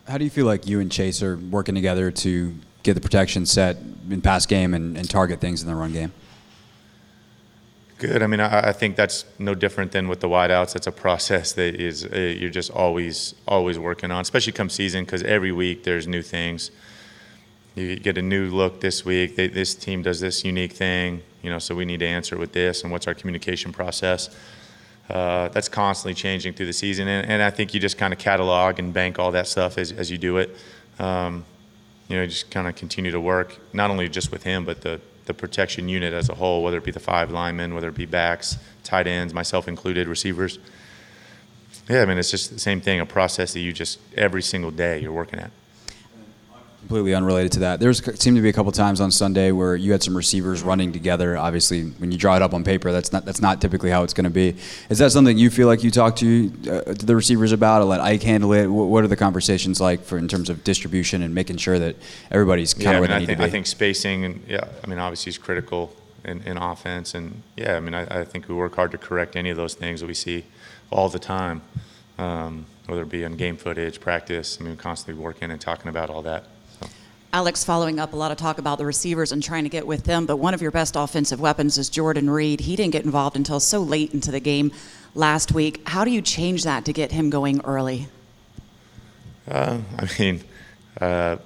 how 0.06 0.18
do 0.18 0.24
you 0.24 0.30
feel 0.30 0.46
like 0.46 0.66
you 0.66 0.80
and 0.80 0.92
Chase 0.92 1.22
are 1.22 1.36
working 1.36 1.74
together 1.74 2.10
to 2.10 2.54
get 2.82 2.94
the 2.94 3.00
protection 3.00 3.46
set 3.46 3.78
in 4.10 4.20
pass 4.20 4.44
game 4.46 4.74
and, 4.74 4.96
and 4.96 5.08
target 5.08 5.40
things 5.40 5.62
in 5.62 5.68
the 5.68 5.74
run 5.74 5.92
game? 5.92 6.12
Good. 7.98 8.22
I 8.22 8.26
mean, 8.26 8.40
I, 8.40 8.68
I, 8.68 8.72
think 8.72 8.96
that's 8.96 9.24
no 9.38 9.54
different 9.54 9.92
than 9.92 10.08
with 10.08 10.20
the 10.20 10.28
wideouts. 10.28 10.76
It's 10.76 10.86
a 10.86 10.92
process 10.92 11.52
that 11.52 11.76
is 11.76 12.04
uh, 12.04 12.16
you're 12.18 12.50
just 12.50 12.70
always 12.70 13.34
always 13.48 13.78
working 13.78 14.10
on, 14.10 14.20
especially 14.20 14.52
come 14.52 14.68
season, 14.68 15.04
because 15.04 15.22
every 15.22 15.52
week 15.52 15.84
there's 15.84 16.06
new 16.06 16.22
things. 16.22 16.70
You 17.76 17.96
get 17.96 18.18
a 18.18 18.22
new 18.22 18.50
look 18.50 18.80
this 18.80 19.04
week. 19.04 19.36
They, 19.36 19.48
this 19.48 19.74
team 19.74 20.02
does 20.02 20.20
this 20.20 20.44
unique 20.44 20.72
thing 20.72 21.22
you 21.44 21.50
know, 21.50 21.58
so 21.58 21.74
we 21.74 21.84
need 21.84 22.00
to 22.00 22.06
answer 22.06 22.38
with 22.38 22.52
this 22.52 22.82
and 22.82 22.90
what's 22.90 23.06
our 23.06 23.12
communication 23.12 23.70
process. 23.70 24.34
Uh, 25.10 25.48
that's 25.48 25.68
constantly 25.68 26.14
changing 26.14 26.54
through 26.54 26.64
the 26.64 26.72
season, 26.72 27.06
and, 27.06 27.30
and 27.30 27.42
I 27.42 27.50
think 27.50 27.74
you 27.74 27.80
just 27.80 27.98
kind 27.98 28.14
of 28.14 28.18
catalog 28.18 28.78
and 28.78 28.94
bank 28.94 29.18
all 29.18 29.30
that 29.32 29.46
stuff 29.46 29.76
as, 29.76 29.92
as 29.92 30.10
you 30.10 30.16
do 30.16 30.38
it. 30.38 30.56
Um, 30.98 31.44
you 32.08 32.16
know, 32.16 32.26
just 32.26 32.50
kind 32.50 32.66
of 32.66 32.74
continue 32.76 33.10
to 33.10 33.20
work, 33.20 33.58
not 33.74 33.90
only 33.90 34.08
just 34.08 34.32
with 34.32 34.42
him, 34.42 34.64
but 34.64 34.80
the, 34.80 35.02
the 35.26 35.34
protection 35.34 35.86
unit 35.90 36.14
as 36.14 36.30
a 36.30 36.34
whole, 36.34 36.62
whether 36.62 36.78
it 36.78 36.84
be 36.84 36.90
the 36.90 37.00
five 37.00 37.30
linemen, 37.30 37.74
whether 37.74 37.88
it 37.88 37.94
be 37.94 38.06
backs, 38.06 38.56
tight 38.82 39.06
ends, 39.06 39.34
myself 39.34 39.68
included, 39.68 40.08
receivers. 40.08 40.58
Yeah, 41.90 42.00
I 42.00 42.06
mean, 42.06 42.16
it's 42.16 42.30
just 42.30 42.50
the 42.50 42.58
same 42.58 42.80
thing, 42.80 43.00
a 43.00 43.06
process 43.06 43.52
that 43.52 43.60
you 43.60 43.74
just 43.74 43.98
every 44.16 44.42
single 44.42 44.70
day 44.70 45.00
you're 45.00 45.12
working 45.12 45.38
at 45.38 45.50
completely 46.84 47.14
unrelated 47.14 47.50
to 47.50 47.60
that. 47.60 47.80
There 47.80 47.94
seemed 47.94 48.36
to 48.36 48.42
be 48.42 48.50
a 48.50 48.52
couple 48.52 48.70
times 48.70 49.00
on 49.00 49.10
Sunday 49.10 49.52
where 49.52 49.74
you 49.74 49.90
had 49.90 50.02
some 50.02 50.14
receivers 50.14 50.62
running 50.62 50.92
together. 50.92 51.34
Obviously, 51.34 51.84
when 51.84 52.12
you 52.12 52.18
draw 52.18 52.36
it 52.36 52.42
up 52.42 52.52
on 52.52 52.62
paper, 52.62 52.92
that's 52.92 53.10
not 53.10 53.24
that's 53.24 53.40
not 53.40 53.62
typically 53.62 53.88
how 53.88 54.02
it's 54.02 54.12
going 54.12 54.24
to 54.24 54.30
be. 54.30 54.54
Is 54.90 54.98
that 54.98 55.10
something 55.10 55.38
you 55.38 55.48
feel 55.48 55.66
like 55.66 55.82
you 55.82 55.90
talk 55.90 56.16
to, 56.16 56.52
uh, 56.68 56.92
to 56.92 57.06
the 57.06 57.16
receivers 57.16 57.52
about, 57.52 57.80
or 57.80 57.86
let 57.86 58.00
Ike 58.00 58.22
handle 58.22 58.52
it? 58.52 58.66
What 58.66 59.02
are 59.02 59.08
the 59.08 59.16
conversations 59.16 59.80
like 59.80 60.02
for 60.04 60.18
in 60.18 60.28
terms 60.28 60.50
of 60.50 60.62
distribution 60.62 61.22
and 61.22 61.34
making 61.34 61.56
sure 61.56 61.78
that 61.78 61.96
everybody's 62.30 62.74
kind 62.74 62.84
yeah, 62.84 62.90
of 62.92 63.00
where 63.00 63.10
I 63.10 63.12
mean, 63.12 63.14
they 63.14 63.20
need 63.20 63.26
think, 63.26 63.38
to 63.38 63.44
be? 63.44 63.48
I 63.48 63.50
think 63.50 63.66
spacing 63.66 64.24
and 64.26 64.44
yeah, 64.46 64.68
I 64.82 64.86
mean 64.86 64.98
obviously 64.98 65.30
is 65.30 65.38
critical 65.38 65.96
in, 66.22 66.42
in 66.42 66.58
offense, 66.58 67.14
and 67.14 67.42
yeah, 67.56 67.76
I 67.76 67.80
mean 67.80 67.94
I, 67.94 68.20
I, 68.20 68.24
think 68.24 68.46
we 68.48 68.54
work 68.54 68.76
hard 68.76 68.90
to 68.92 68.98
correct 68.98 69.36
any 69.36 69.48
of 69.48 69.56
those 69.56 69.74
things 69.74 70.00
that 70.00 70.06
we 70.06 70.14
see 70.14 70.44
all 70.90 71.08
the 71.08 71.18
time. 71.18 71.62
Um, 72.18 72.66
whether 72.86 73.02
it 73.02 73.08
be 73.08 73.24
on 73.24 73.36
game 73.36 73.56
footage, 73.56 73.98
practice, 73.98 74.58
I 74.60 74.64
mean, 74.64 74.76
constantly 74.76 75.20
working 75.20 75.50
and 75.50 75.58
talking 75.58 75.88
about 75.88 76.10
all 76.10 76.20
that. 76.22 76.44
Alex, 77.34 77.64
following 77.64 77.98
up 77.98 78.12
a 78.12 78.16
lot 78.16 78.30
of 78.30 78.36
talk 78.36 78.58
about 78.58 78.78
the 78.78 78.86
receivers 78.86 79.32
and 79.32 79.42
trying 79.42 79.64
to 79.64 79.68
get 79.68 79.84
with 79.84 80.04
them, 80.04 80.24
but 80.24 80.36
one 80.36 80.54
of 80.54 80.62
your 80.62 80.70
best 80.70 80.94
offensive 80.94 81.40
weapons 81.40 81.76
is 81.78 81.88
Jordan 81.88 82.30
Reed. 82.30 82.60
He 82.60 82.76
didn't 82.76 82.92
get 82.92 83.04
involved 83.04 83.34
until 83.34 83.58
so 83.58 83.80
late 83.80 84.14
into 84.14 84.30
the 84.30 84.38
game 84.38 84.70
last 85.16 85.50
week. 85.50 85.82
How 85.88 86.04
do 86.04 86.12
you 86.12 86.22
change 86.22 86.62
that 86.62 86.84
to 86.84 86.92
get 86.92 87.10
him 87.10 87.30
going 87.30 87.60
early? 87.64 88.06
Uh, 89.50 89.80
I 89.98 90.08
mean, 90.16 90.44
uh, 91.00 91.38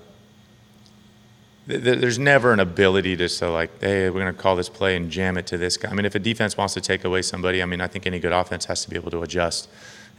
th- 1.66 1.80
there's 1.80 2.18
never 2.18 2.52
an 2.52 2.60
ability 2.60 3.16
to 3.16 3.26
say 3.26 3.46
like, 3.46 3.80
hey, 3.80 4.10
we're 4.10 4.20
going 4.20 4.36
to 4.36 4.38
call 4.38 4.56
this 4.56 4.68
play 4.68 4.94
and 4.94 5.10
jam 5.10 5.38
it 5.38 5.46
to 5.46 5.56
this 5.56 5.78
guy. 5.78 5.88
I 5.88 5.94
mean, 5.94 6.04
if 6.04 6.14
a 6.14 6.18
defense 6.18 6.54
wants 6.54 6.74
to 6.74 6.82
take 6.82 7.04
away 7.04 7.22
somebody, 7.22 7.62
I 7.62 7.64
mean, 7.64 7.80
I 7.80 7.86
think 7.86 8.06
any 8.06 8.20
good 8.20 8.32
offense 8.32 8.66
has 8.66 8.82
to 8.84 8.90
be 8.90 8.96
able 8.96 9.10
to 9.12 9.22
adjust 9.22 9.70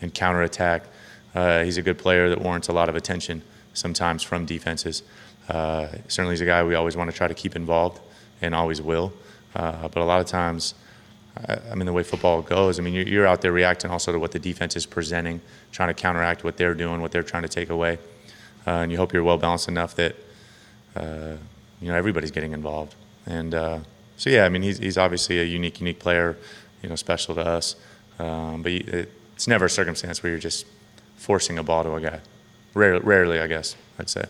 and 0.02 0.12
counterattack. 0.16 0.86
Uh, 1.36 1.64
he's 1.64 1.78
a 1.78 1.84
good 1.84 2.00
player 2.00 2.28
that 2.28 2.42
warrants 2.42 2.70
a 2.70 2.74
lot 2.74 2.90
of 2.90 2.96
attention 2.96 3.44
sometimes 3.76 4.24
from 4.24 4.48
defenses. 4.48 5.04
Uh, 5.50 5.88
certainly, 6.08 6.34
he's 6.34 6.42
a 6.42 6.46
guy 6.46 6.64
we 6.64 6.76
always 6.76 6.96
want 6.96 7.10
to 7.10 7.18
try 7.18 7.28
to 7.28 7.34
keep 7.34 7.56
involved 7.56 8.00
and 8.42 8.56
always 8.56 8.82
will. 8.82 9.12
Uh, 9.56 9.88
but 9.88 9.98
a 9.98 10.06
lot 10.06 10.22
of 10.22 10.28
times, 10.28 10.76
I 11.48 11.76
mean, 11.76 11.86
the 11.86 11.94
way 11.94 12.04
football 12.04 12.42
goes, 12.42 12.80
I 12.80 12.82
mean, 12.84 12.94
you're 12.94 13.26
out 13.26 13.42
there 13.42 13.52
reacting 13.52 13.92
also 13.92 14.12
to 14.12 14.20
what 14.20 14.32
the 14.32 14.40
defense 14.40 14.76
is 14.76 14.86
presenting, 14.86 15.42
trying 15.72 15.88
to 15.88 15.94
counteract 15.94 16.44
what 16.44 16.58
they're 16.58 16.74
doing, 16.74 17.02
what 17.02 17.12
they're 17.12 17.24
trying 17.24 17.44
to 17.44 17.50
take 17.50 17.70
away. 17.70 17.98
Uh, 18.68 18.82
and 18.82 18.92
you 18.92 18.98
hope 18.98 19.14
you're 19.14 19.24
well 19.24 19.38
balanced 19.38 19.70
enough 19.70 19.96
that, 19.96 20.16
uh, 20.96 21.36
you 21.82 21.88
know, 21.88 21.96
everybody's 21.96 22.32
getting 22.32 22.52
involved. 22.52 22.94
And 23.26 23.56
uh, 23.56 23.80
so, 24.18 24.30
yeah, 24.30 24.46
I 24.46 24.50
mean, 24.50 24.64
he's, 24.64 24.80
he's 24.80 24.98
obviously 24.98 25.40
a 25.40 25.46
unique, 25.46 25.80
unique 25.80 26.00
player, 26.00 26.38
you 26.84 26.90
know, 26.90 26.96
special 26.96 27.36
to 27.36 27.42
us. 27.42 27.76
Um, 28.20 28.62
but 28.62 28.74
it's 28.74 29.48
never 29.48 29.66
a 29.66 29.70
circumstance 29.70 30.22
where 30.22 30.32
you're 30.32 30.40
just 30.40 30.66
forcing 31.16 31.58
a 31.58 31.64
ball 31.64 31.84
to 31.84 31.94
a 31.94 32.02
guy. 32.02 32.20
Rarely, 32.74 33.00
rarely 33.00 33.40
I 33.40 33.48
guess, 33.48 33.78
I'd 33.98 34.10
say. 34.10 34.26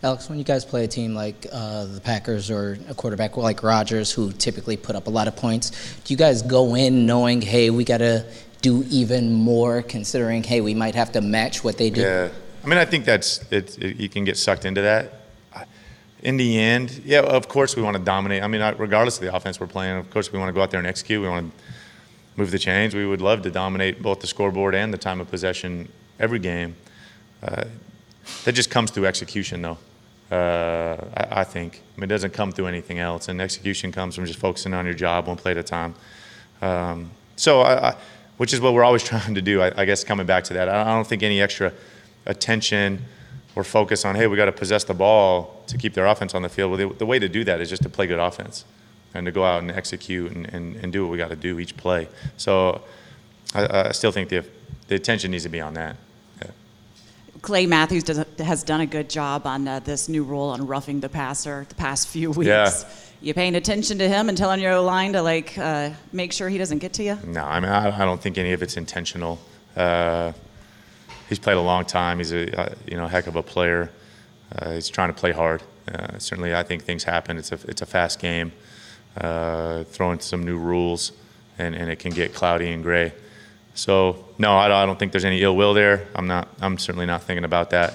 Alex, 0.00 0.28
when 0.28 0.38
you 0.38 0.44
guys 0.44 0.64
play 0.64 0.84
a 0.84 0.88
team 0.88 1.12
like 1.12 1.44
uh, 1.50 1.84
the 1.86 2.00
Packers 2.00 2.52
or 2.52 2.78
a 2.88 2.94
quarterback 2.94 3.36
like 3.36 3.64
Rodgers, 3.64 4.12
who 4.12 4.30
typically 4.30 4.76
put 4.76 4.94
up 4.94 5.08
a 5.08 5.10
lot 5.10 5.26
of 5.26 5.34
points, 5.34 5.70
do 6.04 6.14
you 6.14 6.16
guys 6.16 6.40
go 6.42 6.76
in 6.76 7.04
knowing, 7.04 7.42
hey, 7.42 7.70
we 7.70 7.82
got 7.82 7.98
to 7.98 8.24
do 8.62 8.84
even 8.90 9.32
more, 9.32 9.82
considering, 9.82 10.44
hey, 10.44 10.60
we 10.60 10.72
might 10.72 10.94
have 10.94 11.10
to 11.12 11.20
match 11.20 11.64
what 11.64 11.78
they 11.78 11.90
do? 11.90 12.02
Yeah, 12.02 12.28
I 12.62 12.66
mean, 12.68 12.78
I 12.78 12.84
think 12.84 13.06
that's 13.06 13.44
it, 13.50 13.76
it, 13.82 13.96
you 13.96 14.08
can 14.08 14.22
get 14.22 14.36
sucked 14.36 14.64
into 14.64 14.82
that. 14.82 15.14
In 16.22 16.36
the 16.36 16.60
end, 16.60 17.02
yeah, 17.04 17.20
of 17.20 17.48
course 17.48 17.74
we 17.74 17.82
want 17.82 17.96
to 17.96 18.02
dominate. 18.02 18.42
I 18.42 18.46
mean, 18.46 18.60
regardless 18.76 19.16
of 19.18 19.22
the 19.22 19.34
offense 19.34 19.58
we're 19.58 19.66
playing, 19.66 19.98
of 19.98 20.10
course 20.10 20.32
we 20.32 20.38
want 20.38 20.48
to 20.48 20.52
go 20.52 20.62
out 20.62 20.70
there 20.70 20.78
and 20.78 20.86
execute. 20.86 21.20
We 21.20 21.28
want 21.28 21.52
to 21.52 21.64
move 22.36 22.52
the 22.52 22.58
chains. 22.58 22.94
We 22.94 23.06
would 23.06 23.20
love 23.20 23.42
to 23.42 23.50
dominate 23.50 24.00
both 24.00 24.20
the 24.20 24.26
scoreboard 24.28 24.74
and 24.76 24.92
the 24.92 24.98
time 24.98 25.20
of 25.20 25.28
possession 25.28 25.88
every 26.20 26.38
game. 26.38 26.76
Uh, 27.42 27.64
that 28.44 28.52
just 28.52 28.70
comes 28.70 28.90
through 28.90 29.06
execution, 29.06 29.62
though. 29.62 29.78
Uh, 30.30 30.96
I, 31.16 31.40
I, 31.40 31.44
think. 31.44 31.82
I 31.96 32.00
mean, 32.00 32.04
it 32.04 32.12
doesn't 32.12 32.32
come 32.32 32.52
through 32.52 32.66
anything 32.66 32.98
else, 32.98 33.28
and 33.28 33.40
execution 33.40 33.92
comes 33.92 34.14
from 34.14 34.26
just 34.26 34.38
focusing 34.38 34.74
on 34.74 34.84
your 34.84 34.94
job 34.94 35.26
one 35.26 35.36
play 35.36 35.52
at 35.52 35.56
a 35.56 35.62
time. 35.62 35.94
Um, 36.60 37.10
so, 37.36 37.62
I, 37.62 37.90
I, 37.90 37.96
which 38.36 38.52
is 38.52 38.60
what 38.60 38.74
we're 38.74 38.84
always 38.84 39.02
trying 39.12 39.34
to 39.34 39.42
do. 39.42 39.62
I, 39.62 39.84
guess 39.84 40.04
coming 40.04 40.26
back 40.26 40.44
to 40.44 40.54
that, 40.54 40.68
I 40.68 40.84
don't 40.84 41.06
think 41.06 41.22
any 41.22 41.40
extra 41.40 41.72
attention 42.26 43.02
or 43.56 43.64
focus 43.64 44.04
on, 44.04 44.16
hey, 44.16 44.26
we 44.26 44.36
got 44.36 44.46
to 44.46 44.52
possess 44.52 44.84
the 44.84 44.94
ball 44.94 45.62
to 45.66 45.78
keep 45.78 45.94
their 45.94 46.06
offense 46.06 46.34
on 46.34 46.42
the 46.42 46.48
field. 46.48 46.72
Well, 46.72 46.88
the, 46.88 46.94
the 46.94 47.06
way 47.06 47.18
to 47.18 47.28
do 47.28 47.42
that 47.44 47.60
is 47.60 47.70
just 47.70 47.82
to 47.82 47.88
play 47.88 48.06
good 48.06 48.20
offense 48.20 48.64
and 49.14 49.24
to 49.24 49.32
go 49.32 49.44
out 49.44 49.62
and 49.62 49.70
execute 49.70 50.30
and, 50.32 50.46
and, 50.52 50.76
and 50.76 50.92
do 50.92 51.02
what 51.02 51.10
we 51.10 51.16
got 51.16 51.30
to 51.30 51.36
do 51.36 51.58
each 51.58 51.76
play. 51.76 52.06
So, 52.36 52.82
I, 53.54 53.92
still 53.92 54.12
think 54.12 54.28
the 54.28 54.44
the 54.88 54.94
attention 54.94 55.30
needs 55.30 55.44
to 55.44 55.50
be 55.50 55.60
on 55.60 55.74
that. 55.74 55.96
Clay 57.42 57.66
Matthews 57.66 58.04
does, 58.04 58.24
has 58.38 58.62
done 58.62 58.80
a 58.80 58.86
good 58.86 59.08
job 59.08 59.46
on 59.46 59.68
uh, 59.68 59.80
this 59.80 60.08
new 60.08 60.24
rule 60.24 60.48
on 60.48 60.66
roughing 60.66 61.00
the 61.00 61.08
passer 61.08 61.66
the 61.68 61.74
past 61.74 62.08
few 62.08 62.30
weeks. 62.30 62.48
Yeah. 62.48 62.70
You 63.20 63.34
paying 63.34 63.56
attention 63.56 63.98
to 63.98 64.08
him 64.08 64.28
and 64.28 64.38
telling 64.38 64.60
your 64.60 64.78
line 64.80 65.12
to 65.14 65.22
like 65.22 65.58
uh, 65.58 65.90
make 66.12 66.32
sure 66.32 66.48
he 66.48 66.58
doesn't 66.58 66.78
get 66.78 66.92
to 66.94 67.02
you? 67.02 67.18
No, 67.24 67.44
I 67.44 67.58
mean 67.58 67.70
I, 67.70 68.02
I 68.02 68.04
don't 68.04 68.20
think 68.20 68.38
any 68.38 68.52
of 68.52 68.62
it's 68.62 68.76
intentional. 68.76 69.40
Uh, 69.76 70.32
he's 71.28 71.38
played 71.38 71.56
a 71.56 71.60
long 71.60 71.84
time. 71.84 72.18
He's 72.18 72.32
a 72.32 72.60
uh, 72.60 72.74
you 72.86 72.96
know 72.96 73.08
heck 73.08 73.26
of 73.26 73.34
a 73.34 73.42
player. 73.42 73.90
Uh, 74.54 74.72
he's 74.72 74.88
trying 74.88 75.08
to 75.08 75.14
play 75.18 75.32
hard. 75.32 75.62
Uh, 75.92 76.18
certainly, 76.18 76.54
I 76.54 76.62
think 76.62 76.84
things 76.84 77.02
happen. 77.02 77.38
It's 77.38 77.50
a 77.50 77.58
it's 77.66 77.82
a 77.82 77.86
fast 77.86 78.20
game. 78.20 78.52
throwing 79.16 80.20
some 80.20 80.44
new 80.44 80.56
rules, 80.56 81.12
and, 81.58 81.74
and 81.74 81.90
it 81.90 81.98
can 81.98 82.12
get 82.12 82.34
cloudy 82.34 82.70
and 82.70 82.84
gray. 82.84 83.12
So 83.78 84.24
no, 84.38 84.56
I 84.56 84.66
don't, 84.66 84.76
I 84.76 84.86
don't 84.86 84.98
think 84.98 85.12
there's 85.12 85.24
any 85.24 85.40
ill 85.40 85.56
will 85.56 85.72
there. 85.72 86.08
I'm 86.14 86.26
not. 86.26 86.48
I'm 86.60 86.78
certainly 86.78 87.06
not 87.06 87.22
thinking 87.22 87.44
about 87.44 87.70
that. 87.70 87.94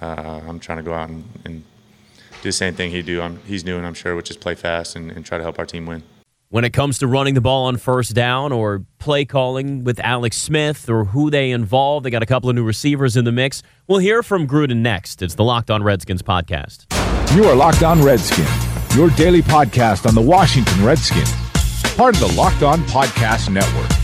Uh, 0.00 0.40
I'm 0.46 0.60
trying 0.60 0.78
to 0.78 0.84
go 0.84 0.94
out 0.94 1.08
and, 1.08 1.24
and, 1.44 1.64
do 2.42 2.48
the 2.48 2.52
same 2.52 2.74
thing 2.74 2.90
he 2.90 3.00
do. 3.00 3.22
I'm, 3.22 3.40
he's 3.46 3.62
doing, 3.62 3.86
I'm 3.86 3.94
sure, 3.94 4.14
which 4.14 4.30
is 4.30 4.36
play 4.36 4.54
fast 4.54 4.96
and, 4.96 5.10
and 5.10 5.24
try 5.24 5.38
to 5.38 5.42
help 5.42 5.58
our 5.58 5.64
team 5.64 5.86
win. 5.86 6.02
When 6.50 6.62
it 6.62 6.74
comes 6.74 6.98
to 6.98 7.06
running 7.06 7.32
the 7.32 7.40
ball 7.40 7.64
on 7.64 7.78
first 7.78 8.14
down 8.14 8.52
or 8.52 8.84
play 8.98 9.24
calling 9.24 9.82
with 9.82 9.98
Alex 10.00 10.36
Smith 10.36 10.90
or 10.90 11.06
who 11.06 11.30
they 11.30 11.52
involve, 11.52 12.02
they 12.02 12.10
got 12.10 12.22
a 12.22 12.26
couple 12.26 12.50
of 12.50 12.54
new 12.54 12.62
receivers 12.62 13.16
in 13.16 13.24
the 13.24 13.32
mix. 13.32 13.62
We'll 13.86 14.00
hear 14.00 14.22
from 14.22 14.46
Gruden 14.46 14.82
next. 14.82 15.22
It's 15.22 15.36
the 15.36 15.44
Locked 15.44 15.70
On 15.70 15.82
Redskins 15.82 16.22
podcast. 16.22 16.84
You 17.34 17.44
are 17.44 17.56
Locked 17.56 17.82
On 17.82 18.02
Redskins, 18.02 18.94
your 18.94 19.08
daily 19.08 19.40
podcast 19.40 20.06
on 20.06 20.14
the 20.14 20.20
Washington 20.20 20.84
Redskins, 20.84 21.32
part 21.96 22.14
of 22.14 22.20
the 22.20 22.36
Locked 22.36 22.62
On 22.62 22.80
Podcast 22.82 23.50
Network. 23.50 24.03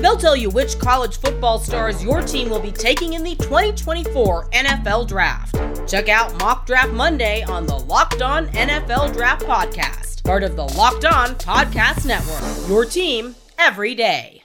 They'll 0.00 0.16
tell 0.16 0.34
you 0.34 0.48
which 0.48 0.78
college 0.78 1.18
football 1.18 1.58
stars 1.58 2.02
your 2.02 2.22
team 2.22 2.48
will 2.48 2.60
be 2.60 2.72
taking 2.72 3.12
in 3.12 3.22
the 3.22 3.34
2024 3.36 4.48
NFL 4.48 5.06
Draft. 5.06 5.56
Check 5.86 6.08
out 6.08 6.34
Mock 6.38 6.66
Draft 6.66 6.92
Monday 6.92 7.42
on 7.42 7.66
the 7.66 7.76
Locked 7.76 8.22
On 8.22 8.46
NFL 8.48 9.12
Draft 9.12 9.42
Podcast, 9.42 10.24
part 10.24 10.42
of 10.42 10.56
the 10.56 10.64
Locked 10.64 11.04
On 11.04 11.34
Podcast 11.34 12.06
Network. 12.06 12.68
Your 12.68 12.86
team 12.86 13.34
every 13.58 13.94
day. 13.94 14.42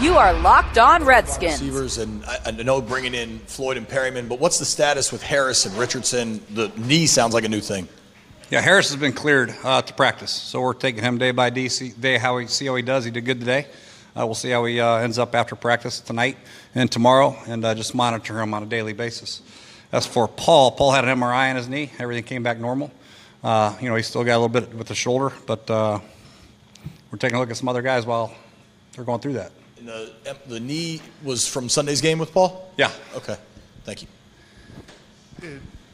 You 0.00 0.14
are 0.14 0.32
Locked 0.32 0.78
On 0.78 1.04
Redskins. 1.04 1.60
Receivers, 1.60 1.98
and 1.98 2.24
I, 2.24 2.38
I 2.46 2.50
know 2.52 2.80
bringing 2.80 3.14
in 3.14 3.40
Floyd 3.40 3.76
and 3.76 3.88
Perriman, 3.88 4.28
but 4.28 4.38
what's 4.38 4.60
the 4.60 4.64
status 4.64 5.10
with 5.10 5.24
Harris 5.24 5.66
and 5.66 5.76
Richardson? 5.76 6.40
The 6.50 6.70
knee 6.76 7.06
sounds 7.06 7.34
like 7.34 7.44
a 7.44 7.48
new 7.48 7.60
thing. 7.60 7.88
Yeah, 8.50 8.60
Harris 8.60 8.90
has 8.90 9.00
been 9.00 9.12
cleared 9.12 9.52
uh, 9.64 9.82
to 9.82 9.94
practice, 9.94 10.30
so 10.30 10.60
we're 10.60 10.74
taking 10.74 11.02
him 11.02 11.18
day 11.18 11.32
by 11.32 11.50
day, 11.50 11.66
see, 11.68 11.90
day 11.90 12.18
how 12.18 12.38
he 12.38 12.46
see 12.46 12.66
how 12.66 12.76
he 12.76 12.82
does. 12.82 13.04
He 13.04 13.10
did 13.10 13.24
good 13.24 13.40
today. 13.40 13.66
Uh, 14.16 14.24
we'll 14.24 14.34
see 14.34 14.50
how 14.50 14.64
he 14.64 14.80
uh, 14.80 14.96
ends 14.96 15.18
up 15.18 15.34
after 15.34 15.56
practice 15.56 15.98
tonight 16.00 16.36
and 16.74 16.90
tomorrow, 16.90 17.36
and 17.48 17.64
uh, 17.64 17.74
just 17.74 17.94
monitor 17.94 18.40
him 18.40 18.54
on 18.54 18.62
a 18.62 18.66
daily 18.66 18.92
basis. 18.92 19.42
As 19.90 20.06
for 20.06 20.28
Paul, 20.28 20.70
Paul 20.72 20.92
had 20.92 21.04
an 21.04 21.18
MRI 21.18 21.50
on 21.50 21.56
his 21.56 21.68
knee. 21.68 21.90
Everything 21.98 22.22
came 22.24 22.42
back 22.42 22.58
normal. 22.58 22.92
Uh, 23.42 23.76
you 23.80 23.88
know, 23.88 23.96
he's 23.96 24.06
still 24.06 24.24
got 24.24 24.36
a 24.36 24.40
little 24.40 24.48
bit 24.48 24.72
with 24.74 24.86
the 24.86 24.94
shoulder, 24.94 25.32
but 25.46 25.68
uh, 25.68 25.98
we're 27.10 27.18
taking 27.18 27.36
a 27.36 27.40
look 27.40 27.50
at 27.50 27.56
some 27.56 27.68
other 27.68 27.82
guys 27.82 28.06
while 28.06 28.32
they're 28.94 29.04
going 29.04 29.20
through 29.20 29.34
that. 29.34 29.52
The, 29.84 30.12
the, 30.46 30.60
knee 30.60 31.02
was 31.22 31.46
from 31.46 31.68
Sunday's 31.68 32.00
game 32.00 32.18
with 32.18 32.32
Paul? 32.32 32.72
Yeah. 32.78 32.90
Okay. 33.14 33.36
Thank 33.84 34.02
you. 34.02 34.08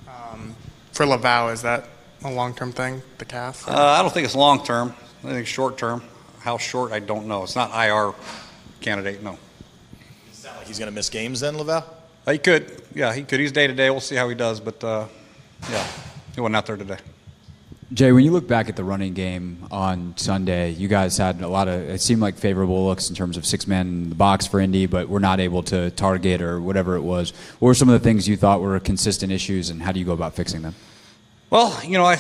Um, 0.06 0.54
for 0.92 1.06
Lauvao, 1.06 1.52
is 1.52 1.62
that 1.62 1.88
a 2.22 2.30
long 2.30 2.54
term 2.54 2.70
thing, 2.70 3.02
the 3.18 3.24
calf? 3.24 3.68
Uh, 3.68 3.72
I 3.72 4.02
don't 4.02 4.12
think 4.12 4.26
it's 4.26 4.37
long 4.37 4.62
term. 4.62 4.94
I 5.24 5.28
think 5.33 5.46
short 5.46 5.76
term. 5.76 6.02
How 6.40 6.57
short, 6.57 6.92
I 6.92 7.00
don't 7.00 7.26
know. 7.26 7.42
It's 7.42 7.55
not 7.55 7.70
IR 7.74 8.14
candidate, 8.81 9.22
no. 9.22 9.38
Does 10.31 10.46
like 10.46 10.66
he's 10.66 10.79
going 10.79 10.90
to 10.90 10.94
miss 10.94 11.11
games 11.11 11.40
then, 11.40 11.55
Lauvao? 11.55 11.85
Uh, 12.26 12.33
he 12.33 12.38
could. 12.38 12.83
Yeah, 12.94 13.12
he 13.14 13.22
could. 13.22 13.40
He's 13.40 13.53
day 13.53 13.66
to 13.66 13.74
day. 13.74 13.90
We'll 13.90 14.00
see 14.00 14.16
how 14.16 14.29
he 14.29 14.35
does, 14.35 14.59
but 14.59 14.83
uh, 14.83 15.07
yeah, 15.70 15.87
he 16.35 16.40
wasn't 16.40 16.57
out 16.57 16.66
there 16.66 16.76
today. 16.76 16.96
Jay, 17.92 18.12
when 18.12 18.24
you 18.24 18.31
look 18.31 18.46
back 18.46 18.68
at 18.68 18.76
the 18.76 18.85
running 18.85 19.14
game 19.14 19.66
on 19.72 20.16
Sunday, 20.16 20.70
you 20.70 20.87
guys 20.87 21.18
had 21.18 21.40
a 21.42 21.48
lot 21.48 21.66
of, 21.66 21.81
it 21.90 22.00
seemed 22.00 22.22
like 22.22 22.37
favorable 22.37 22.87
looks 22.87 23.11
in 23.11 23.16
terms 23.16 23.37
of 23.37 23.44
six 23.44 23.66
men 23.66 23.87
in 23.88 24.09
the 24.11 24.14
box 24.14 24.46
for 24.46 24.61
Indy, 24.61 24.87
but 24.87 25.09
we're 25.09 25.18
not 25.18 25.40
able 25.40 25.64
to 25.64 25.90
target 25.90 26.40
or 26.40 26.61
whatever 26.61 26.94
it 26.94 27.00
was. 27.00 27.33
What 27.59 27.66
were 27.66 27.74
some 27.74 27.88
of 27.88 28.00
the 28.00 28.05
things 28.05 28.29
you 28.29 28.37
thought 28.37 28.61
were 28.61 28.79
consistent 28.79 29.33
issues, 29.33 29.70
and 29.70 29.83
how 29.83 29.90
do 29.90 29.98
you 29.98 30.07
go 30.07 30.12
about 30.12 30.35
fixing 30.35 30.62
them? 30.62 30.76
Well, 31.50 31.76
you 31.85 31.98
know, 31.98 32.05
I 32.05 32.14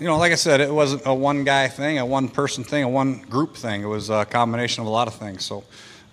you 0.00 0.06
know, 0.06 0.16
like 0.16 0.30
I 0.30 0.36
said, 0.36 0.60
it 0.60 0.72
wasn't 0.72 1.02
a 1.06 1.14
one 1.14 1.42
guy 1.42 1.66
thing, 1.66 1.98
a 1.98 2.06
one 2.06 2.28
person 2.28 2.62
thing, 2.62 2.84
a 2.84 2.88
one 2.88 3.20
group 3.22 3.56
thing. 3.56 3.82
It 3.82 3.86
was 3.86 4.10
a 4.10 4.24
combination 4.24 4.82
of 4.82 4.86
a 4.86 4.90
lot 4.90 5.08
of 5.08 5.14
things. 5.14 5.44
So 5.44 5.64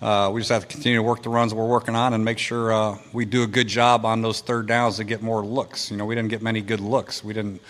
uh, 0.02 0.28
we 0.32 0.40
just 0.40 0.50
have 0.50 0.62
to 0.62 0.68
continue 0.68 0.98
to 0.98 1.04
work 1.04 1.22
the 1.22 1.28
runs 1.28 1.54
we're 1.54 1.66
working 1.66 1.94
on 1.94 2.12
and 2.12 2.24
make 2.24 2.38
sure 2.38 2.72
uh, 2.72 2.98
we 3.12 3.24
do 3.24 3.44
a 3.44 3.46
good 3.46 3.68
job 3.68 4.04
on 4.04 4.22
those 4.22 4.40
third 4.40 4.66
downs 4.66 4.96
to 4.96 5.04
get 5.04 5.22
more 5.22 5.44
looks. 5.44 5.88
You 5.90 5.96
know, 5.96 6.04
we 6.04 6.16
didn't 6.16 6.30
get 6.30 6.42
many 6.42 6.62
good 6.62 6.80
looks. 6.80 7.22
We 7.22 7.32
didn't. 7.32 7.62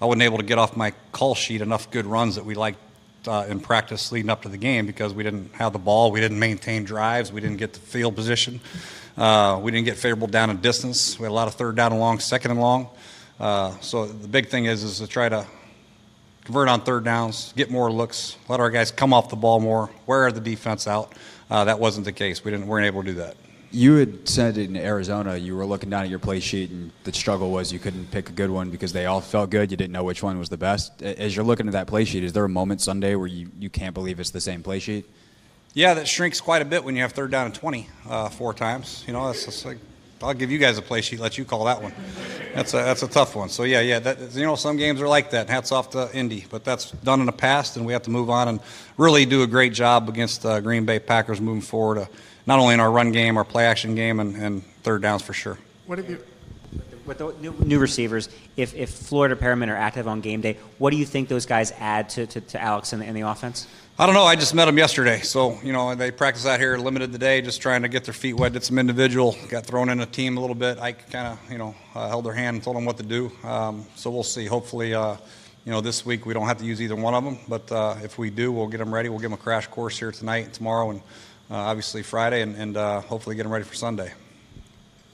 I 0.00 0.06
wasn't 0.06 0.22
able 0.22 0.38
to 0.38 0.44
get 0.44 0.58
off 0.58 0.76
my 0.76 0.92
call 1.10 1.34
sheet 1.34 1.60
enough 1.60 1.90
good 1.90 2.06
runs 2.06 2.36
that 2.36 2.44
we 2.44 2.54
liked 2.54 2.78
uh, 3.26 3.46
in 3.48 3.58
practice 3.58 4.12
leading 4.12 4.30
up 4.30 4.42
to 4.42 4.48
the 4.48 4.56
game 4.56 4.86
because 4.86 5.12
we 5.12 5.24
didn't 5.24 5.52
have 5.54 5.72
the 5.72 5.78
ball, 5.78 6.12
we 6.12 6.20
didn't 6.20 6.38
maintain 6.38 6.84
drives, 6.84 7.32
we 7.32 7.40
didn't 7.40 7.56
get 7.56 7.72
the 7.72 7.80
field 7.80 8.14
position, 8.14 8.60
uh, 9.16 9.58
we 9.62 9.70
didn't 9.70 9.86
get 9.86 9.96
favorable 9.96 10.26
down 10.26 10.50
and 10.50 10.60
distance. 10.60 11.18
We 11.18 11.24
had 11.24 11.30
a 11.30 11.34
lot 11.34 11.48
of 11.48 11.54
third 11.54 11.74
down 11.74 11.92
and 11.92 12.00
long, 12.00 12.18
second 12.18 12.50
and 12.50 12.60
long. 12.60 12.88
Uh, 13.40 13.78
so 13.80 14.06
the 14.06 14.28
big 14.28 14.48
thing 14.48 14.66
is 14.66 14.82
is 14.84 14.98
to 14.98 15.06
try 15.06 15.28
to 15.28 15.46
convert 16.44 16.68
on 16.68 16.82
third 16.82 17.04
downs, 17.04 17.52
get 17.56 17.70
more 17.70 17.90
looks, 17.90 18.36
let 18.48 18.60
our 18.60 18.70
guys 18.70 18.90
come 18.90 19.12
off 19.12 19.30
the 19.30 19.36
ball 19.36 19.60
more, 19.60 19.90
wear 20.06 20.30
the 20.30 20.40
defense 20.40 20.86
out. 20.86 21.12
Uh, 21.50 21.64
that 21.64 21.78
wasn't 21.78 22.04
the 22.04 22.12
case. 22.12 22.44
We 22.44 22.50
didn't 22.50 22.66
weren't 22.66 22.86
able 22.86 23.02
to 23.02 23.08
do 23.08 23.14
that. 23.14 23.36
You 23.70 23.96
had 23.96 24.28
said 24.28 24.56
in 24.56 24.76
Arizona 24.76 25.36
you 25.36 25.56
were 25.56 25.66
looking 25.66 25.90
down 25.90 26.04
at 26.04 26.10
your 26.10 26.20
play 26.20 26.38
sheet 26.38 26.70
and 26.70 26.92
the 27.02 27.12
struggle 27.12 27.50
was 27.50 27.72
you 27.72 27.80
couldn't 27.80 28.10
pick 28.12 28.28
a 28.28 28.32
good 28.32 28.50
one 28.50 28.70
because 28.70 28.92
they 28.92 29.06
all 29.06 29.20
felt 29.20 29.50
good. 29.50 29.70
You 29.70 29.76
didn't 29.76 29.92
know 29.92 30.04
which 30.04 30.22
one 30.22 30.38
was 30.38 30.48
the 30.48 30.56
best. 30.56 31.02
As 31.02 31.34
you're 31.34 31.44
looking 31.44 31.66
at 31.66 31.72
that 31.72 31.88
play 31.88 32.04
sheet, 32.04 32.22
is 32.22 32.32
there 32.32 32.44
a 32.44 32.48
moment 32.48 32.80
Sunday 32.80 33.16
where 33.16 33.26
you, 33.26 33.50
you 33.58 33.70
can't 33.70 33.92
believe 33.92 34.20
it's 34.20 34.30
the 34.30 34.40
same 34.40 34.62
play 34.62 34.78
sheet? 34.78 35.10
Yeah, 35.72 35.94
that 35.94 36.06
shrinks 36.06 36.40
quite 36.40 36.62
a 36.62 36.64
bit 36.64 36.84
when 36.84 36.94
you 36.94 37.02
have 37.02 37.12
third 37.12 37.32
down 37.32 37.46
and 37.46 37.54
20 37.54 37.88
uh, 38.08 38.28
four 38.28 38.54
times. 38.54 39.02
You 39.08 39.12
know, 39.12 39.26
that's 39.26 39.44
just 39.44 39.64
like 39.66 39.78
I'll 40.22 40.34
give 40.34 40.50
you 40.50 40.58
guys 40.58 40.78
a 40.78 40.82
play 40.82 41.00
sheet. 41.00 41.20
Let 41.20 41.36
you 41.38 41.44
call 41.44 41.64
that 41.64 41.82
one. 41.82 41.92
That's 42.54 42.72
a 42.72 42.78
that's 42.78 43.02
a 43.02 43.08
tough 43.08 43.34
one. 43.34 43.48
So 43.48 43.64
yeah, 43.64 43.80
yeah. 43.80 43.98
That, 43.98 44.34
you 44.34 44.44
know, 44.44 44.54
some 44.54 44.76
games 44.76 45.00
are 45.00 45.08
like 45.08 45.30
that. 45.30 45.48
Hats 45.48 45.72
off 45.72 45.90
to 45.90 46.08
Indy, 46.16 46.46
but 46.50 46.64
that's 46.64 46.90
done 46.90 47.20
in 47.20 47.26
the 47.26 47.32
past, 47.32 47.76
and 47.76 47.84
we 47.84 47.92
have 47.92 48.02
to 48.02 48.10
move 48.10 48.30
on 48.30 48.48
and 48.48 48.60
really 48.96 49.26
do 49.26 49.42
a 49.42 49.46
great 49.46 49.72
job 49.72 50.08
against 50.08 50.46
uh, 50.46 50.60
Green 50.60 50.84
Bay 50.84 50.98
Packers 50.98 51.40
moving 51.40 51.62
forward. 51.62 51.98
Uh, 51.98 52.06
not 52.46 52.58
only 52.58 52.74
in 52.74 52.80
our 52.80 52.90
run 52.90 53.12
game, 53.12 53.36
our 53.36 53.44
play 53.44 53.66
action 53.66 53.94
game, 53.94 54.20
and, 54.20 54.36
and 54.36 54.64
third 54.82 55.02
downs 55.02 55.22
for 55.22 55.32
sure. 55.32 55.58
What 55.86 55.98
have 55.98 56.08
you? 56.08 56.22
With 57.06 57.18
the 57.18 57.34
new, 57.40 57.52
new 57.58 57.78
receivers, 57.78 58.30
if, 58.56 58.74
if 58.74 58.88
Florida 58.88 59.36
Perriman 59.36 59.68
are 59.68 59.76
active 59.76 60.08
on 60.08 60.22
game 60.22 60.40
day, 60.40 60.56
what 60.78 60.90
do 60.90 60.96
you 60.96 61.04
think 61.04 61.28
those 61.28 61.44
guys 61.44 61.70
add 61.78 62.08
to, 62.10 62.26
to, 62.26 62.40
to 62.40 62.62
Alex 62.62 62.94
and 62.94 63.02
the, 63.02 63.06
in 63.06 63.14
the 63.14 63.20
offense? 63.22 63.66
I 63.96 64.06
don't 64.06 64.16
know. 64.16 64.24
I 64.24 64.34
just 64.34 64.54
met 64.56 64.64
them 64.64 64.76
yesterday, 64.76 65.20
so 65.20 65.56
you 65.62 65.72
know 65.72 65.94
they 65.94 66.10
practice 66.10 66.46
out 66.46 66.58
here 66.58 66.76
limited 66.76 67.12
today, 67.12 67.40
just 67.40 67.62
trying 67.62 67.82
to 67.82 67.88
get 67.88 68.02
their 68.02 68.12
feet 68.12 68.32
wet. 68.32 68.52
Did 68.52 68.64
some 68.64 68.76
individual, 68.76 69.36
got 69.48 69.64
thrown 69.64 69.88
in 69.88 70.00
a 70.00 70.06
team 70.06 70.36
a 70.36 70.40
little 70.40 70.56
bit. 70.56 70.80
I 70.80 70.90
kind 70.90 71.28
of 71.28 71.52
you 71.52 71.58
know 71.58 71.76
uh, 71.94 72.08
held 72.08 72.26
their 72.26 72.32
hand 72.32 72.56
and 72.56 72.64
told 72.64 72.74
them 72.74 72.86
what 72.86 72.96
to 72.96 73.04
do. 73.04 73.30
Um, 73.44 73.86
so 73.94 74.10
we'll 74.10 74.24
see. 74.24 74.46
Hopefully, 74.46 74.94
uh, 74.94 75.16
you 75.64 75.70
know 75.70 75.80
this 75.80 76.04
week 76.04 76.26
we 76.26 76.34
don't 76.34 76.48
have 76.48 76.58
to 76.58 76.64
use 76.64 76.82
either 76.82 76.96
one 76.96 77.14
of 77.14 77.22
them, 77.22 77.38
but 77.46 77.70
uh, 77.70 77.94
if 78.02 78.18
we 78.18 78.30
do, 78.30 78.50
we'll 78.50 78.66
get 78.66 78.78
them 78.78 78.92
ready. 78.92 79.08
We'll 79.10 79.20
give 79.20 79.30
them 79.30 79.38
a 79.38 79.42
crash 79.42 79.68
course 79.68 79.96
here 79.96 80.10
tonight, 80.10 80.46
and 80.46 80.52
tomorrow, 80.52 80.90
and 80.90 81.00
uh, 81.48 81.54
obviously 81.54 82.02
Friday, 82.02 82.42
and, 82.42 82.56
and 82.56 82.76
uh, 82.76 83.00
hopefully 83.00 83.36
get 83.36 83.44
them 83.44 83.52
ready 83.52 83.64
for 83.64 83.76
Sunday. 83.76 84.12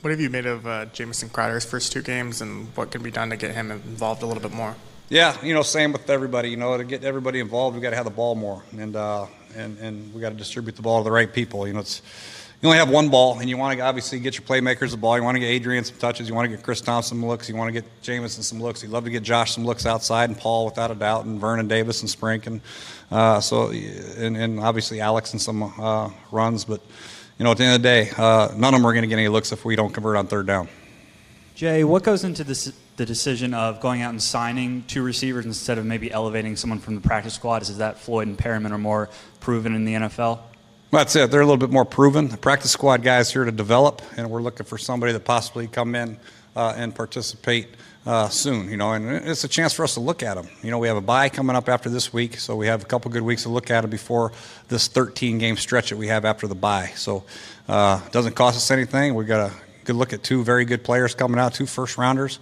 What 0.01 0.11
have 0.11 0.21
you 0.23 0.31
made 0.31 0.47
of 0.47 0.67
uh, 0.67 0.87
Jamison 0.87 1.29
Crowder's 1.29 1.67
first 1.67 1.93
two 1.93 2.01
games, 2.01 2.41
and 2.41 2.75
what 2.75 2.91
can 2.91 3.03
be 3.03 3.11
done 3.11 3.29
to 3.29 3.37
get 3.37 3.55
him 3.55 3.71
involved 3.71 4.23
a 4.23 4.27
little 4.27 4.43
bit 4.43 4.55
more? 4.55 4.75
Yeah, 5.11 5.37
you 5.45 5.55
know, 5.55 5.63
same 5.63 5.91
with 5.91 6.09
everybody. 6.09 6.51
You 6.51 6.57
know, 6.57 6.77
to 6.79 6.85
get 6.85 7.03
everybody 7.03 7.41
involved, 7.41 7.75
we 7.75 7.83
got 7.83 7.91
to 7.91 7.97
have 7.97 8.05
the 8.05 8.13
ball 8.13 8.37
more, 8.37 8.63
and 8.79 8.95
uh, 8.95 9.27
and 9.57 9.77
and 9.79 10.15
we 10.15 10.21
got 10.21 10.29
to 10.29 10.37
distribute 10.37 10.77
the 10.77 10.83
ball 10.83 11.01
to 11.01 11.05
the 11.05 11.11
right 11.11 11.31
people. 11.33 11.67
You 11.67 11.73
know, 11.73 11.81
it's 11.81 12.01
you 12.63 12.69
only 12.69 12.79
have 12.79 12.91
one 12.91 13.09
ball, 13.09 13.41
and 13.41 13.49
you 13.49 13.57
want 13.57 13.77
to 13.77 13.85
obviously 13.85 14.21
get 14.21 14.35
your 14.35 14.45
playmakers 14.45 14.93
the 14.93 14.97
ball. 14.99 15.19
You 15.19 15.25
want 15.25 15.35
to 15.35 15.41
get 15.41 15.49
Adrian 15.49 15.83
some 15.83 15.97
touches. 15.97 16.29
You 16.29 16.35
want 16.37 16.49
to 16.49 16.57
get 16.57 16.63
Chris 16.63 16.81
Thompson 16.81 17.19
some 17.19 17.27
looks. 17.27 17.49
You 17.49 17.57
want 17.57 17.69
to 17.69 17.73
get 17.73 17.91
Jamison 18.03 18.45
some 18.45 18.61
looks. 18.61 18.85
You'd 18.85 18.93
love 18.93 19.03
to 19.03 19.11
get 19.11 19.25
Josh 19.25 19.53
some 19.53 19.67
looks 19.67 19.85
outside, 19.85 20.31
and 20.31 20.39
Paul 20.39 20.65
without 20.67 20.93
a 20.93 20.95
doubt, 20.95 21.25
and 21.25 21.41
Vernon 21.41 21.67
Davis 21.67 22.03
and 22.03 22.09
Sprink, 22.09 22.47
and 22.47 22.61
uh, 23.11 23.41
so 23.41 23.71
and, 23.71 24.37
and 24.37 24.61
obviously 24.61 25.01
Alex 25.01 25.33
and 25.33 25.43
some 25.43 25.65
uh, 25.65 26.09
runs. 26.31 26.65
But 26.65 26.83
you 27.37 27.45
know, 27.45 27.51
at 27.51 27.59
the 27.59 27.65
end 27.65 27.75
of 27.75 27.83
the 27.83 27.89
day, 27.89 28.11
uh, 28.17 28.53
none 28.55 28.75
of 28.75 28.79
them 28.79 28.87
are 28.87 28.93
going 28.93 29.03
to 29.03 29.09
get 29.09 29.19
any 29.19 29.27
looks 29.27 29.51
if 29.51 29.65
we 29.65 29.75
don't 29.75 29.93
convert 29.93 30.17
on 30.17 30.29
third 30.29 30.47
down. 30.47 30.69
Jay, 31.57 31.85
what 31.85 32.03
goes 32.03 32.25
into 32.25 32.43
this, 32.43 32.73
the 33.01 33.07
decision 33.07 33.55
of 33.55 33.81
going 33.81 34.03
out 34.03 34.11
and 34.11 34.23
signing 34.23 34.85
two 34.87 35.03
receivers 35.03 35.47
instead 35.47 35.79
of 35.79 35.87
maybe 35.87 36.13
elevating 36.13 36.55
someone 36.55 36.79
from 36.79 36.95
the 36.97 37.01
practice 37.01 37.33
squad? 37.33 37.63
Is 37.63 37.79
that 37.79 37.97
Floyd 37.99 38.29
and 38.29 38.37
Perriman 38.37 38.73
are 38.73 38.79
more 38.79 39.09
proven 39.41 39.75
in 39.75 39.87
the 39.87 39.95
NFL? 39.95 40.41
That's 40.91 41.17
it. 41.17 41.31
They're 41.31 41.41
a 41.41 41.47
little 41.47 41.57
bit 41.57 41.71
more 41.71 41.87
proven. 41.87 42.29
The 42.29 42.37
practice 42.37 42.73
squad 42.73 43.03
guys 43.03 43.33
here 43.33 43.45
to 43.45 43.53
develop, 43.53 44.03
and 44.19 44.31
we're 44.31 44.43
looking 44.43 44.67
for 44.67 44.77
somebody 44.77 45.15
to 45.15 45.21
possibly 45.21 45.67
come 45.67 45.95
in 45.95 46.19
uh, 46.55 46.75
and 46.77 46.95
participate 46.95 47.69
uh, 48.05 48.29
soon. 48.29 48.71
You 48.71 48.77
know, 48.77 48.93
and 48.93 49.11
it's 49.27 49.45
a 49.45 49.49
chance 49.49 49.73
for 49.73 49.83
us 49.83 49.95
to 49.95 50.01
look 50.01 50.23
at 50.23 50.35
them. 50.35 50.49
You 50.63 50.71
know, 50.71 50.79
we 50.79 50.89
have 50.89 50.99
a 50.99 51.01
bye 51.01 51.31
coming 51.31 51.57
up 51.57 51.71
after 51.71 51.89
this 51.89 52.13
week, 52.13 52.39
so 52.39 52.55
we 52.55 52.67
have 52.67 52.83
a 52.83 52.87
couple 52.87 53.11
good 53.11 53.23
weeks 53.23 53.45
to 53.45 53.49
look 53.49 53.71
at 53.71 53.81
them 53.81 53.89
before 53.89 54.33
this 54.69 54.89
13 54.89 55.39
game 55.39 55.57
stretch 55.57 55.89
that 55.89 55.97
we 55.97 56.09
have 56.09 56.27
after 56.27 56.47
the 56.47 56.55
bye. 56.55 56.93
So 56.97 57.25
uh, 57.67 58.07
doesn't 58.11 58.35
cost 58.35 58.59
us 58.59 58.71
anything. 58.71 59.15
We 59.15 59.25
got 59.25 59.51
a 59.51 59.55
good 59.87 59.97
look 59.97 60.13
at 60.13 60.23
two 60.23 60.45
very 60.45 60.67
good 60.67 60.85
players 60.85 61.15
coming 61.15 61.41
out, 61.41 61.55
two 61.55 61.65
first 61.65 61.97
rounders. 61.97 62.39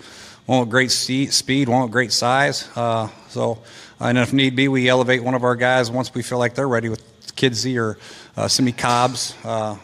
With 0.49 0.71
great 0.71 0.91
speed, 0.91 1.69
with 1.69 1.91
great 1.91 2.11
size. 2.11 2.71
Uh, 2.75 3.09
so, 3.29 3.59
and 4.01 4.17
if 4.17 4.33
need 4.33 4.57
be, 4.57 4.67
we 4.67 4.89
elevate 4.89 5.23
one 5.23 5.35
of 5.35 5.45
our 5.45 5.55
guys 5.55 5.91
once 5.91 6.15
we 6.15 6.23
feel 6.23 6.39
like 6.39 6.55
they're 6.55 6.67
ready 6.67 6.89
with 6.89 7.05
Kidsy 7.37 7.79
or 7.79 7.99
uh, 8.35 8.49
Simmie 8.49 8.73
Cobbs. 8.73 9.37
Uh, 9.45 9.77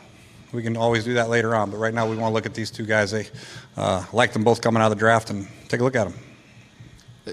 we 0.53 0.62
can 0.62 0.79
always 0.79 1.05
do 1.05 1.14
that 1.14 1.29
later 1.29 1.55
on. 1.55 1.70
But 1.70 1.77
right 1.77 1.92
now, 1.92 2.09
we 2.09 2.16
want 2.16 2.31
to 2.31 2.35
look 2.35 2.46
at 2.46 2.55
these 2.55 2.70
two 2.70 2.87
guys. 2.87 3.11
They 3.11 3.27
uh, 3.77 4.07
like 4.14 4.33
them 4.33 4.42
both 4.42 4.62
coming 4.62 4.81
out 4.81 4.90
of 4.90 4.96
the 4.96 5.00
draft 5.00 5.29
and 5.29 5.46
take 5.68 5.81
a 5.81 5.85
look 5.85 5.96
at 5.96 6.05
them. 6.05 6.18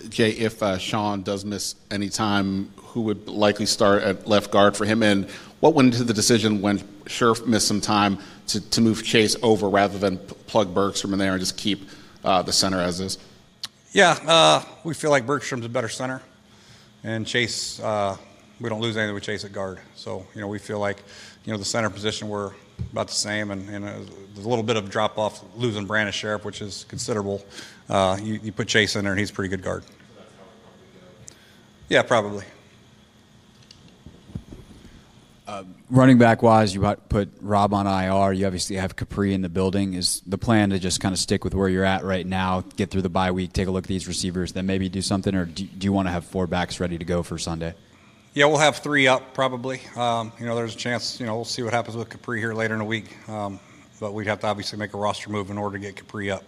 Jay, 0.10 0.32
if 0.32 0.62
uh, 0.62 0.78
Shawn 0.78 1.24
does 1.24 1.46
miss 1.46 1.76
any 1.90 2.10
time, 2.10 2.74
who 2.76 3.02
would 3.04 3.30
likely 3.30 3.66
start 3.66 4.04
at 4.04 4.28
left 4.28 4.52
guard 4.52 4.76
for 4.76 4.84
him? 4.84 5.04
And 5.04 5.30
what 5.62 5.74
went 5.74 5.94
into 5.94 6.04
the 6.04 6.14
decision 6.14 6.62
when 6.62 6.80
Scherff 7.06 7.48
missed 7.48 7.70
some 7.70 7.80
time 7.80 8.18
to, 8.48 8.60
to 8.72 8.82
move 8.82 9.06
Chase 9.06 9.38
over 9.42 9.70
rather 9.70 9.98
than 9.98 10.18
plug 10.18 10.74
Bergstrom 10.74 11.14
in 11.14 11.20
there 11.20 11.32
and 11.32 11.40
just 11.40 11.56
keep 11.56 11.88
uh, 12.24 12.42
the 12.42 12.54
center 12.54 12.80
as 12.80 13.00
is? 13.00 13.18
Yeah, 13.92 14.18
uh, 14.26 14.64
we 14.84 14.94
feel 14.94 15.12
like 15.12 15.26
Bergstrom's 15.26 15.66
a 15.66 15.70
better 15.70 15.90
center, 15.90 16.22
and 17.04 17.28
Chase. 17.28 17.80
Uh, 17.80 18.16
we 18.60 18.70
don't 18.70 18.82
lose 18.82 18.96
anything 18.96 19.14
with 19.14 19.24
Chase 19.24 19.44
at 19.44 19.52
guard. 19.52 19.80
So 19.96 20.26
you 20.34 20.42
know 20.42 20.48
we 20.48 20.60
feel 20.60 20.80
like 20.80 21.04
you 21.44 21.52
know 21.52 21.58
the 21.58 21.66
center 21.66 21.90
position 21.90 22.30
we're 22.30 22.52
about 22.92 23.08
the 23.08 23.14
same, 23.14 23.52
and, 23.52 23.70
and 23.70 23.86
a, 23.86 23.98
a 24.38 24.40
little 24.40 24.64
bit 24.64 24.76
of 24.78 24.90
drop 24.90 25.18
off 25.18 25.44
losing 25.56 25.86
Brandon 25.86 26.14
Scherff, 26.14 26.44
which 26.44 26.62
is 26.62 26.86
considerable. 26.88 27.46
Uh, 27.90 28.18
you, 28.22 28.40
you 28.44 28.52
put 28.52 28.68
Chase 28.68 28.96
in 28.96 29.04
there, 29.04 29.14
and 29.14 29.20
he's 29.20 29.30
a 29.30 29.34
pretty 29.34 29.50
good 29.50 29.62
guard. 29.62 29.84
Yeah, 31.90 32.04
probably. 32.04 32.46
Uh, 35.52 35.66
running 35.90 36.18
back 36.18 36.42
wise, 36.42 36.74
you 36.74 36.82
put 37.10 37.30
Rob 37.42 37.74
on 37.74 37.86
IR. 37.86 38.32
You 38.32 38.46
obviously 38.46 38.78
have 38.78 38.96
Capri 38.96 39.34
in 39.34 39.42
the 39.42 39.50
building. 39.50 39.96
Is 39.96 40.22
the 40.26 40.38
plan 40.38 40.70
to 40.70 40.80
just 40.80 41.02
kind 41.02 41.12
of 41.12 41.20
stick 41.20 41.44
with 41.44 41.54
where 41.54 41.68
you're 41.68 41.84
at 41.84 42.06
right 42.06 42.26
now, 42.26 42.64
get 42.78 42.90
through 42.90 43.02
the 43.02 43.10
bye 43.10 43.32
week, 43.32 43.52
take 43.52 43.68
a 43.68 43.72
look 43.72 43.84
at 43.84 43.90
these 43.90 44.08
receivers, 44.08 44.54
then 44.54 44.66
maybe 44.66 44.88
do 44.88 45.02
something, 45.02 45.36
or 45.36 45.44
do, 45.44 45.66
do 45.66 45.86
you 45.86 45.92
want 45.92 46.08
to 46.08 46.12
have 46.14 46.24
four 46.24 46.48
backs 46.48 46.80
ready 46.80 46.98
to 46.98 47.04
go 47.04 47.22
for 47.22 47.38
Sunday? 47.38 47.74
Yeah, 48.34 48.46
we'll 48.46 48.60
have 48.60 48.78
three 48.78 49.08
up 49.08 49.34
probably. 49.34 49.82
Um, 49.98 50.32
you 50.40 50.46
know, 50.46 50.56
there's 50.56 50.74
a 50.74 50.78
chance. 50.78 51.20
You 51.20 51.26
know, 51.26 51.36
we'll 51.36 51.44
see 51.44 51.64
what 51.64 51.74
happens 51.74 51.98
with 51.98 52.10
Capri 52.10 52.40
here 52.40 52.54
later 52.54 52.76
in 52.76 52.80
the 52.80 52.86
week. 52.86 53.18
Um, 53.28 53.60
but 54.00 54.14
we'd 54.14 54.28
have 54.28 54.40
to 54.40 54.48
obviously 54.48 54.80
make 54.80 54.94
a 54.94 54.98
roster 54.98 55.30
move 55.30 55.52
in 55.52 55.58
order 55.58 55.78
to 55.78 55.84
get 55.84 55.98
Capri 55.98 56.32
up. 56.32 56.46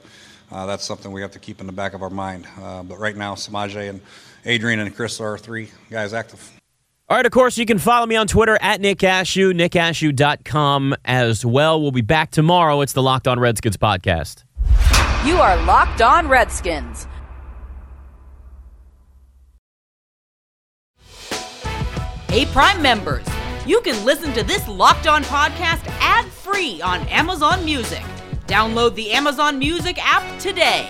Uh, 0.50 0.66
that's 0.66 0.86
something 0.86 1.12
we 1.12 1.22
have 1.22 1.32
to 1.32 1.40
keep 1.40 1.60
in 1.60 1.68
the 1.68 1.74
back 1.74 1.94
of 1.94 2.02
our 2.02 2.10
mind. 2.10 2.48
Uh, 2.58 2.84
but 2.84 3.00
right 3.00 3.18
now, 3.18 3.36
Samaje 3.36 3.90
and 3.90 4.00
Adrian 4.46 4.80
and 4.80 4.96
Chris 4.96 5.20
are 5.20 5.32
our 5.32 5.38
three 5.38 5.72
guys 5.90 6.14
active. 6.14 6.63
All 7.10 7.18
right, 7.18 7.26
of 7.26 7.32
course, 7.34 7.58
you 7.58 7.66
can 7.66 7.80
follow 7.80 8.06
me 8.06 8.16
on 8.16 8.28
Twitter 8.28 8.58
at 8.62 8.80
Nick 8.80 9.00
Ashooh, 9.00 9.54
nickashooh.com 9.54 10.96
as 11.04 11.46
well. 11.46 11.82
We'll 11.82 11.92
be 11.92 12.02
back 12.02 12.32
tomorrow. 12.32 12.80
It's 12.82 12.94
the 12.94 13.04
Locked 13.04 13.28
On 13.28 13.40
Redskins 13.40 13.76
podcast. 13.78 14.46
You 15.26 15.36
are 15.36 15.62
Locked 15.66 16.02
On 16.02 16.28
Redskins. 16.30 17.08
Hey, 22.30 22.46
Prime 22.48 22.82
members, 22.82 23.26
you 23.66 23.80
can 23.82 24.04
listen 24.06 24.34
to 24.34 24.44
this 24.44 24.68
Locked 24.68 25.06
On 25.06 25.24
podcast 25.24 25.86
ad 26.00 26.26
free 26.26 26.82
on 26.82 27.02
Amazon 27.10 27.64
Music. 27.64 28.02
Download 28.48 28.96
the 28.96 29.12
Amazon 29.12 29.60
Music 29.60 29.98
app 30.04 30.40
today. 30.40 30.90